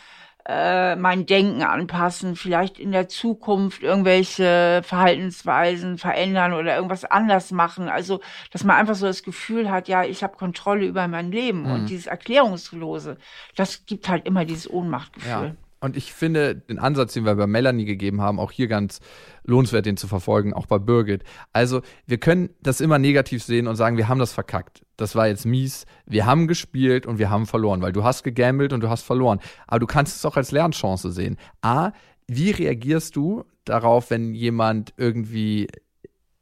äh, 0.47 0.95
mein 0.95 1.25
Denken 1.25 1.63
anpassen, 1.63 2.35
vielleicht 2.35 2.77
in 2.77 2.91
der 2.91 3.09
Zukunft 3.09 3.81
irgendwelche 3.81 4.81
Verhaltensweisen 4.83 5.97
verändern 5.97 6.53
oder 6.53 6.75
irgendwas 6.75 7.03
anders 7.03 7.51
machen. 7.51 7.89
Also, 7.89 8.21
dass 8.51 8.63
man 8.63 8.75
einfach 8.75 8.95
so 8.95 9.07
das 9.07 9.23
Gefühl 9.23 9.71
hat, 9.71 9.87
ja, 9.87 10.03
ich 10.03 10.23
habe 10.23 10.37
Kontrolle 10.37 10.85
über 10.85 11.07
mein 11.07 11.31
Leben. 11.31 11.63
Mhm. 11.63 11.71
Und 11.71 11.89
dieses 11.89 12.05
Erklärungslose, 12.05 13.17
das 13.55 13.85
gibt 13.85 14.07
halt 14.07 14.25
immer 14.27 14.45
dieses 14.45 14.69
Ohnmachtgefühl. 14.69 15.55
Ja. 15.55 15.64
Und 15.79 15.97
ich 15.97 16.13
finde 16.13 16.55
den 16.55 16.79
Ansatz, 16.79 17.13
den 17.13 17.25
wir 17.25 17.35
bei 17.35 17.47
Melanie 17.47 17.85
gegeben 17.85 18.21
haben, 18.21 18.39
auch 18.39 18.51
hier 18.51 18.67
ganz 18.67 18.99
lohnenswert, 19.43 19.85
den 19.85 19.97
zu 19.97 20.07
verfolgen, 20.07 20.53
auch 20.53 20.65
bei 20.65 20.79
Birgit. 20.79 21.23
Also 21.53 21.81
wir 22.07 22.17
können 22.17 22.49
das 22.61 22.81
immer 22.81 22.97
negativ 22.97 23.43
sehen 23.43 23.67
und 23.67 23.75
sagen, 23.75 23.97
wir 23.97 24.07
haben 24.07 24.19
das 24.19 24.33
verkackt. 24.33 24.83
Das 24.97 25.15
war 25.15 25.27
jetzt 25.27 25.45
mies. 25.45 25.85
Wir 26.05 26.25
haben 26.25 26.47
gespielt 26.47 27.05
und 27.05 27.19
wir 27.19 27.29
haben 27.29 27.45
verloren, 27.45 27.81
weil 27.81 27.91
du 27.91 28.03
hast 28.03 28.23
gegambelt 28.23 28.73
und 28.73 28.81
du 28.81 28.89
hast 28.89 29.03
verloren. 29.03 29.39
Aber 29.67 29.79
du 29.79 29.85
kannst 29.85 30.15
es 30.15 30.25
auch 30.25 30.37
als 30.37 30.51
Lernchance 30.51 31.11
sehen. 31.11 31.37
A, 31.61 31.91
wie 32.27 32.51
reagierst 32.51 33.15
du 33.15 33.43
darauf, 33.65 34.09
wenn 34.09 34.33
jemand 34.33 34.93
irgendwie 34.97 35.67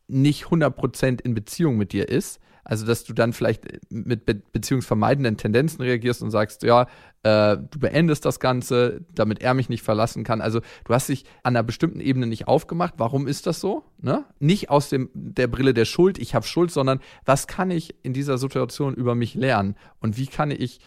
nicht 0.08 0.46
100% 0.46 1.22
in 1.22 1.34
Beziehung 1.34 1.78
mit 1.78 1.92
dir 1.92 2.08
ist? 2.08 2.40
Also, 2.64 2.86
dass 2.86 3.04
du 3.04 3.14
dann 3.14 3.34
vielleicht 3.34 3.64
mit 3.90 4.26
be 4.26 4.36
beziehungsvermeidenden 4.36 5.38
Tendenzen 5.38 5.82
reagierst 5.82 6.22
und 6.22 6.32
sagst, 6.32 6.64
ja, 6.64 6.88
äh, 7.24 7.58
du 7.58 7.80
beendest 7.80 8.26
das 8.26 8.40
Ganze, 8.40 9.02
damit 9.14 9.42
er 9.42 9.54
mich 9.54 9.70
nicht 9.70 9.84
verlassen 9.84 10.24
kann. 10.24 10.42
Also, 10.42 10.62
du 10.86 10.94
hast 10.94 11.10
dich 11.10 11.26
an 11.44 11.56
einer 11.56 11.64
bestimmten 11.64 12.00
Ebene 12.00 12.28
nicht 12.28 12.48
aufgemacht. 12.48 12.96
Warum 12.98 13.28
ist 13.28 13.48
das 13.48 13.60
so? 13.60 13.84
Ne? 14.02 14.26
Nicht 14.40 14.70
aus 14.70 14.90
dem, 14.90 15.10
der 15.14 15.48
Brille 15.48 15.74
der 15.74 15.86
Schuld, 15.86 16.18
ich 16.18 16.36
habe 16.36 16.46
Schuld, 16.46 16.72
sondern 16.72 17.00
was 17.26 17.48
kann 17.48 17.72
ich 17.72 17.96
in 18.04 18.14
dieser 18.14 18.38
Situation 18.38 18.94
über 18.94 19.16
mich 19.16 19.36
lernen? 19.36 19.76
Und 20.00 20.18
wie 20.18 20.28
kann 20.28 20.52
ich 20.52 20.80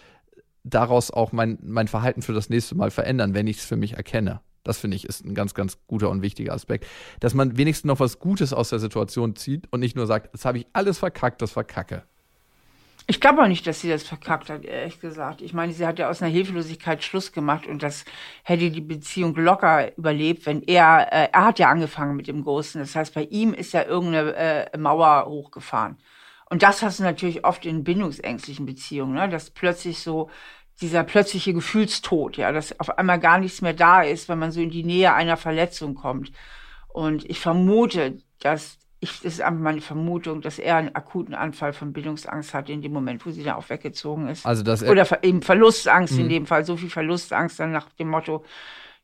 daraus 0.65 1.11
auch 1.11 1.33
mein, 1.33 1.59
mein 1.63 1.89
Verhalten 1.89 2.23
für 2.23 2.33
das 2.33 2.49
nächste 2.49 2.75
Mal 2.75 2.91
verändern, 2.91 3.35
wenn 3.35 3.47
ich 3.47 3.59
es 3.59 3.65
für 3.65 3.77
mich 3.77 3.95
erkenne? 3.95 4.41
Das 4.67 4.79
finde 4.79 4.97
ich 4.97 5.05
ist 5.05 5.25
ein 5.25 5.35
ganz, 5.35 5.55
ganz 5.55 5.79
guter 5.87 6.11
und 6.11 6.23
wichtiger 6.23 6.53
Aspekt. 6.53 6.87
Dass 7.21 7.35
man 7.35 7.57
wenigstens 7.57 7.89
noch 7.89 8.01
was 8.01 8.19
Gutes 8.19 8.53
aus 8.53 8.71
der 8.71 8.79
Situation 8.79 9.37
zieht 9.37 9.69
und 9.71 9.81
nicht 9.81 9.97
nur 9.97 10.07
sagt, 10.07 10.33
das 10.35 10.45
habe 10.45 10.59
ich 10.59 10.67
alles 10.73 10.99
verkackt, 10.99 11.43
das 11.43 11.55
war 11.57 11.65
Kacke. 11.65 12.05
Ich 13.09 13.21
glaube 13.21 13.41
auch 13.41 13.47
nicht, 13.47 13.65
dass 13.69 13.81
sie 13.81 13.89
das 13.89 14.03
verkackt 14.03 14.51
hat, 14.51 14.65
ehrlich 14.65 15.01
gesagt. 15.01 15.41
Ich 15.41 15.53
meine, 15.55 15.73
sie 15.73 15.87
hat 15.87 16.01
ja 16.01 16.11
aus 16.11 16.23
einer 16.23 16.33
Hilflosigkeit 16.33 17.05
Schluss 17.05 17.31
gemacht 17.31 17.69
und 17.69 17.85
das 17.85 18.05
hätte 18.43 18.69
die 18.69 18.81
Beziehung 18.81 19.37
locker 19.37 19.97
überlebt, 19.97 20.45
wenn 20.45 20.63
er, 20.63 21.13
äh, 21.13 21.29
er 21.33 21.45
hat 21.45 21.61
ja 21.61 21.71
angefangen 21.71 22.17
mit 22.17 22.27
dem 22.27 22.43
Großen. 22.43 22.81
Das 22.81 22.97
heißt, 22.97 23.15
bei 23.15 23.23
ihm 23.23 23.55
ist 23.55 23.73
ja 23.73 23.85
irgendeine 23.85 24.35
äh, 24.35 24.77
Mauer 24.77 25.27
hochgefahren. 25.27 25.99
Und 26.51 26.65
das 26.65 26.83
hast 26.83 26.99
du 26.99 27.05
natürlich 27.05 27.45
oft 27.45 27.65
in 27.65 27.85
bindungsängstlichen 27.85 28.67
Beziehungen, 28.67 29.15
ne? 29.15 29.29
dass 29.29 29.51
plötzlich 29.51 30.01
so 30.01 30.31
dieser 30.81 31.05
plötzliche 31.05 31.55
Gefühlstod, 31.55 32.37
ja, 32.37 32.53
dass 32.53 32.79
auf 32.81 32.99
einmal 32.99 33.19
gar 33.19 33.39
nichts 33.39 33.63
mehr 33.63 33.73
da 33.73 34.03
ist, 34.03 34.29
wenn 34.29 34.39
man 34.39 34.53
so 34.53 34.61
in 34.61 34.71
die 34.71 34.85
Nähe 34.85 35.15
einer 35.15 35.37
Verletzung 35.37 35.95
kommt. 35.95 36.33
Und 36.89 37.29
ich 37.29 37.41
vermute, 37.41 38.19
dass 38.41 38.79
ich, 39.01 39.21
das 39.21 39.35
ist 39.35 39.41
einfach 39.43 39.61
meine 39.61 39.81
Vermutung, 39.81 40.41
dass 40.41 40.59
er 40.59 40.77
einen 40.77 40.95
akuten 40.95 41.35
Anfall 41.35 41.73
von 41.73 41.93
Bildungsangst 41.93 42.55
hat 42.55 42.69
in 42.71 42.83
dem 42.83 42.93
Moment, 42.93 43.25
wo 43.27 43.31
sie 43.31 43.43
dann 43.43 43.57
auch 43.57 43.69
weggezogen 43.69 44.29
ist. 44.29 44.47
Also 44.47 44.63
dass 44.63 44.83
er 44.83 44.91
Oder 44.91 45.23
eben 45.23 45.43
Verlustangst 45.43 46.15
Mhm. 46.15 46.21
in 46.21 46.29
dem 46.29 46.47
Fall, 46.47 46.65
so 46.65 46.77
viel 46.77 46.91
Verlustangst 46.91 47.61
dann 47.61 47.73
nach 47.73 47.89
dem 47.99 48.09
Motto, 48.09 48.45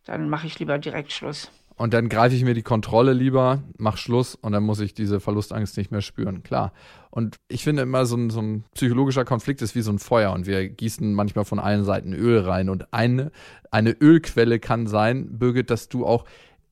dann 0.04 0.28
mache 0.28 0.46
ich 0.46 0.58
lieber 0.58 0.78
direkt 0.78 1.12
Schluss. 1.12 1.50
Und 1.76 1.94
dann 1.94 2.08
greife 2.08 2.35
ich 2.35 2.44
mir 2.44 2.54
die 2.54 2.62
Kontrolle 2.62 3.12
lieber, 3.12 3.62
mach 3.78 3.96
Schluss 3.96 4.35
und 4.35 4.52
dann 4.52 4.62
muss 4.62 4.80
ich 4.80 4.94
diese 4.94 5.20
Verlustangst 5.20 5.76
nicht 5.76 5.90
mehr 5.90 6.02
spüren, 6.02 6.42
klar. 6.42 6.72
Und 7.11 7.37
ich 7.48 7.64
finde 7.64 7.82
immer, 7.82 8.06
so 8.06 8.16
ein, 8.16 8.30
so 8.30 8.40
ein 8.40 8.64
psychologischer 8.74 9.24
Konflikt 9.24 9.62
ist 9.62 9.74
wie 9.74 9.82
so 9.82 9.92
ein 9.92 9.98
Feuer 9.98 10.32
und 10.32 10.46
wir 10.46 10.68
gießen 10.68 11.14
manchmal 11.14 11.44
von 11.44 11.58
allen 11.58 11.85
Seiten 11.85 12.12
Öl 12.12 12.40
rein. 12.40 12.68
Und 12.68 12.92
eine, 12.92 13.32
eine 13.70 13.92
Ölquelle 13.92 14.61
kann 14.61 14.87
sein, 14.87 15.38
Birgit, 15.38 15.70
dass 15.70 15.88
du 15.88 16.06
auch 16.06 16.24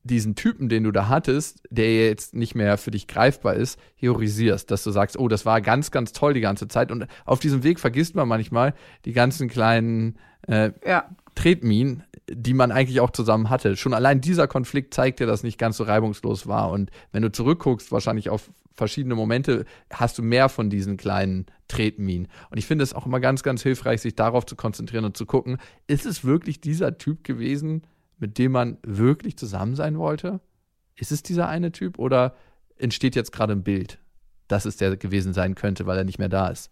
diesen 0.02 0.34
Typen, 0.34 0.68
den 0.68 0.84
du 0.84 0.92
da 0.92 1.08
hattest, 1.08 1.62
der 1.70 2.06
jetzt 2.06 2.34
nicht 2.34 2.54
mehr 2.54 2.78
für 2.78 2.90
dich 2.90 3.06
greifbar 3.06 3.54
ist, 3.54 3.78
heroisierst, 3.96 4.70
dass 4.70 4.82
du 4.82 4.90
sagst, 4.90 5.18
oh, 5.18 5.28
das 5.28 5.44
war 5.44 5.60
ganz, 5.60 5.90
ganz 5.90 6.12
toll 6.12 6.32
die 6.32 6.40
ganze 6.40 6.68
Zeit. 6.68 6.90
Und 6.90 7.06
auf 7.26 7.38
diesem 7.38 7.62
Weg 7.62 7.78
vergisst 7.78 8.14
man 8.14 8.26
manchmal 8.26 8.74
die 9.04 9.12
ganzen 9.12 9.48
kleinen 9.48 10.18
äh, 10.46 10.72
Ja, 10.86 11.04
Tretminen, 11.34 12.04
die 12.28 12.54
man 12.54 12.72
eigentlich 12.72 13.00
auch 13.00 13.10
zusammen 13.10 13.50
hatte. 13.50 13.76
Schon 13.76 13.94
allein 13.94 14.20
dieser 14.20 14.46
Konflikt 14.46 14.94
zeigt 14.94 15.20
dir, 15.20 15.26
dass 15.26 15.42
nicht 15.42 15.58
ganz 15.58 15.76
so 15.76 15.84
reibungslos 15.84 16.46
war. 16.46 16.70
Und 16.70 16.90
wenn 17.12 17.22
du 17.22 17.32
zurückguckst, 17.32 17.92
wahrscheinlich 17.92 18.30
auf 18.30 18.50
verschiedene 18.72 19.14
Momente, 19.14 19.64
hast 19.92 20.18
du 20.18 20.22
mehr 20.22 20.48
von 20.48 20.70
diesen 20.70 20.96
kleinen 20.96 21.46
Tretminen. 21.68 22.28
Und 22.50 22.58
ich 22.58 22.66
finde 22.66 22.84
es 22.84 22.94
auch 22.94 23.06
immer 23.06 23.20
ganz, 23.20 23.42
ganz 23.42 23.62
hilfreich, 23.62 24.00
sich 24.00 24.14
darauf 24.14 24.46
zu 24.46 24.56
konzentrieren 24.56 25.04
und 25.04 25.16
zu 25.16 25.26
gucken, 25.26 25.58
ist 25.86 26.06
es 26.06 26.24
wirklich 26.24 26.60
dieser 26.60 26.98
Typ 26.98 27.24
gewesen, 27.24 27.82
mit 28.18 28.38
dem 28.38 28.52
man 28.52 28.78
wirklich 28.82 29.36
zusammen 29.36 29.76
sein 29.76 29.98
wollte? 29.98 30.40
Ist 30.96 31.12
es 31.12 31.22
dieser 31.22 31.48
eine 31.48 31.72
Typ 31.72 31.98
oder 31.98 32.34
entsteht 32.76 33.16
jetzt 33.16 33.32
gerade 33.32 33.52
ein 33.52 33.62
Bild, 33.62 33.98
dass 34.48 34.64
es 34.64 34.76
der 34.76 34.96
gewesen 34.96 35.32
sein 35.32 35.54
könnte, 35.54 35.86
weil 35.86 35.98
er 35.98 36.04
nicht 36.04 36.18
mehr 36.18 36.28
da 36.28 36.48
ist? 36.48 36.70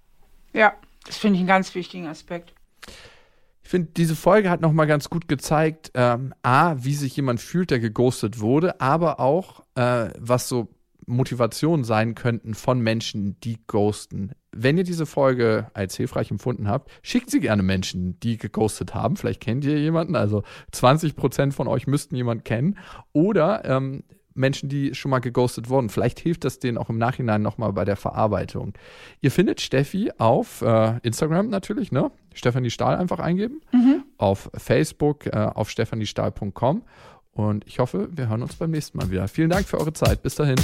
ja, 0.52 0.74
das 1.06 1.18
finde 1.18 1.36
ich 1.36 1.40
einen 1.40 1.48
ganz 1.48 1.74
wichtigen 1.74 2.06
Aspekt. 2.06 2.52
Ich 3.68 3.70
finde, 3.70 3.90
diese 3.94 4.16
Folge 4.16 4.48
hat 4.48 4.62
nochmal 4.62 4.86
ganz 4.86 5.10
gut 5.10 5.28
gezeigt, 5.28 5.90
ähm, 5.92 6.32
A, 6.42 6.76
wie 6.78 6.94
sich 6.94 7.14
jemand 7.14 7.38
fühlt, 7.38 7.70
der 7.70 7.80
geghostet 7.80 8.40
wurde, 8.40 8.80
aber 8.80 9.20
auch, 9.20 9.62
äh, 9.74 10.08
was 10.18 10.48
so 10.48 10.68
Motivationen 11.04 11.84
sein 11.84 12.14
könnten 12.14 12.54
von 12.54 12.80
Menschen, 12.80 13.38
die 13.40 13.58
ghosten. 13.66 14.32
Wenn 14.52 14.78
ihr 14.78 14.84
diese 14.84 15.04
Folge 15.04 15.70
als 15.74 15.98
hilfreich 15.98 16.30
empfunden 16.30 16.66
habt, 16.66 16.90
schickt 17.02 17.28
sie 17.28 17.40
gerne 17.40 17.62
Menschen, 17.62 18.18
die 18.20 18.38
geghostet 18.38 18.94
haben. 18.94 19.16
Vielleicht 19.16 19.42
kennt 19.42 19.66
ihr 19.66 19.78
jemanden, 19.78 20.16
also 20.16 20.44
20 20.72 21.14
Prozent 21.14 21.52
von 21.52 21.68
euch 21.68 21.86
müssten 21.86 22.16
jemanden 22.16 22.44
kennen. 22.44 22.78
Oder 23.12 23.66
ähm, 23.66 24.02
Menschen, 24.38 24.68
die 24.68 24.94
schon 24.94 25.10
mal 25.10 25.18
geghostet 25.18 25.68
wurden. 25.68 25.88
Vielleicht 25.88 26.20
hilft 26.20 26.44
das 26.44 26.58
denen 26.58 26.78
auch 26.78 26.88
im 26.88 26.98
Nachhinein 26.98 27.42
nochmal 27.42 27.72
bei 27.72 27.84
der 27.84 27.96
Verarbeitung. 27.96 28.74
Ihr 29.20 29.30
findet 29.30 29.60
Steffi 29.60 30.10
auf 30.18 30.62
äh, 30.62 30.98
Instagram 31.02 31.48
natürlich, 31.48 31.92
ne? 31.92 32.10
Stefanie 32.34 32.70
Stahl 32.70 32.96
einfach 32.96 33.18
eingeben. 33.18 33.60
Auf 34.16 34.50
Facebook, 34.54 35.26
äh, 35.26 35.50
auf 35.54 35.70
stephaниestahl.com. 35.70 36.82
Und 37.32 37.66
ich 37.66 37.78
hoffe, 37.78 38.08
wir 38.10 38.28
hören 38.28 38.42
uns 38.42 38.56
beim 38.56 38.70
nächsten 38.70 38.98
Mal 38.98 39.10
wieder. 39.10 39.28
Vielen 39.28 39.50
Dank 39.50 39.66
für 39.66 39.78
eure 39.78 39.92
Zeit. 39.92 40.22
Bis 40.22 40.34
dahin. 40.34 40.56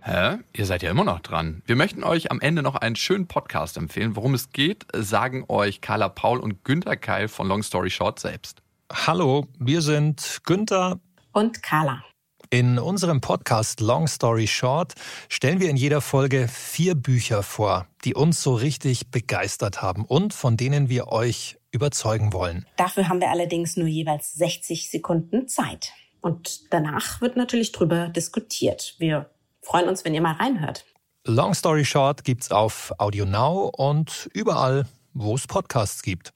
Hä? 0.00 0.38
Ihr 0.54 0.64
seid 0.64 0.82
ja 0.82 0.90
immer 0.90 1.04
noch 1.04 1.20
dran. 1.20 1.62
Wir 1.66 1.76
möchten 1.76 2.02
euch 2.02 2.30
am 2.30 2.40
Ende 2.40 2.62
noch 2.62 2.76
einen 2.76 2.96
schönen 2.96 3.26
Podcast 3.26 3.76
empfehlen. 3.76 4.16
Worum 4.16 4.32
es 4.32 4.52
geht, 4.52 4.86
sagen 4.94 5.44
euch 5.48 5.82
Carla 5.82 6.08
Paul 6.08 6.40
und 6.40 6.64
Günter 6.64 6.96
Keil 6.96 7.28
von 7.28 7.46
Long 7.46 7.62
Story 7.62 7.90
Short 7.90 8.18
selbst. 8.18 8.62
Hallo, 8.90 9.46
wir 9.58 9.82
sind 9.82 10.40
Günther. 10.44 10.98
und 11.32 11.62
Carla. 11.62 12.02
In 12.50 12.78
unserem 12.78 13.20
Podcast 13.20 13.80
Long 13.80 14.08
Story 14.08 14.46
Short 14.46 14.94
stellen 15.28 15.60
wir 15.60 15.68
in 15.68 15.76
jeder 15.76 16.00
Folge 16.00 16.48
vier 16.48 16.94
Bücher 16.94 17.42
vor, 17.42 17.86
die 18.04 18.14
uns 18.14 18.42
so 18.42 18.54
richtig 18.54 19.10
begeistert 19.10 19.82
haben 19.82 20.06
und 20.06 20.32
von 20.32 20.56
denen 20.56 20.88
wir 20.88 21.08
euch 21.08 21.58
überzeugen 21.70 22.32
wollen. 22.32 22.64
Dafür 22.78 23.10
haben 23.10 23.20
wir 23.20 23.28
allerdings 23.28 23.76
nur 23.76 23.88
jeweils 23.88 24.32
60 24.32 24.90
Sekunden 24.90 25.48
Zeit. 25.48 25.92
Und 26.22 26.72
danach 26.72 27.20
wird 27.20 27.36
natürlich 27.36 27.72
drüber 27.72 28.08
diskutiert. 28.08 28.94
Wir 28.98 29.28
freuen 29.60 29.88
uns, 29.88 30.06
wenn 30.06 30.14
ihr 30.14 30.22
mal 30.22 30.32
reinhört. 30.32 30.86
Long 31.26 31.52
Story 31.52 31.84
Short 31.84 32.24
gibt's 32.24 32.50
auf 32.50 32.94
Audio 32.98 33.26
Now 33.26 33.70
und 33.76 34.30
überall, 34.32 34.86
wo 35.12 35.34
es 35.34 35.46
Podcasts 35.46 36.02
gibt. 36.02 36.32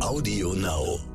Audio 0.00 0.54
Now. 0.54 1.09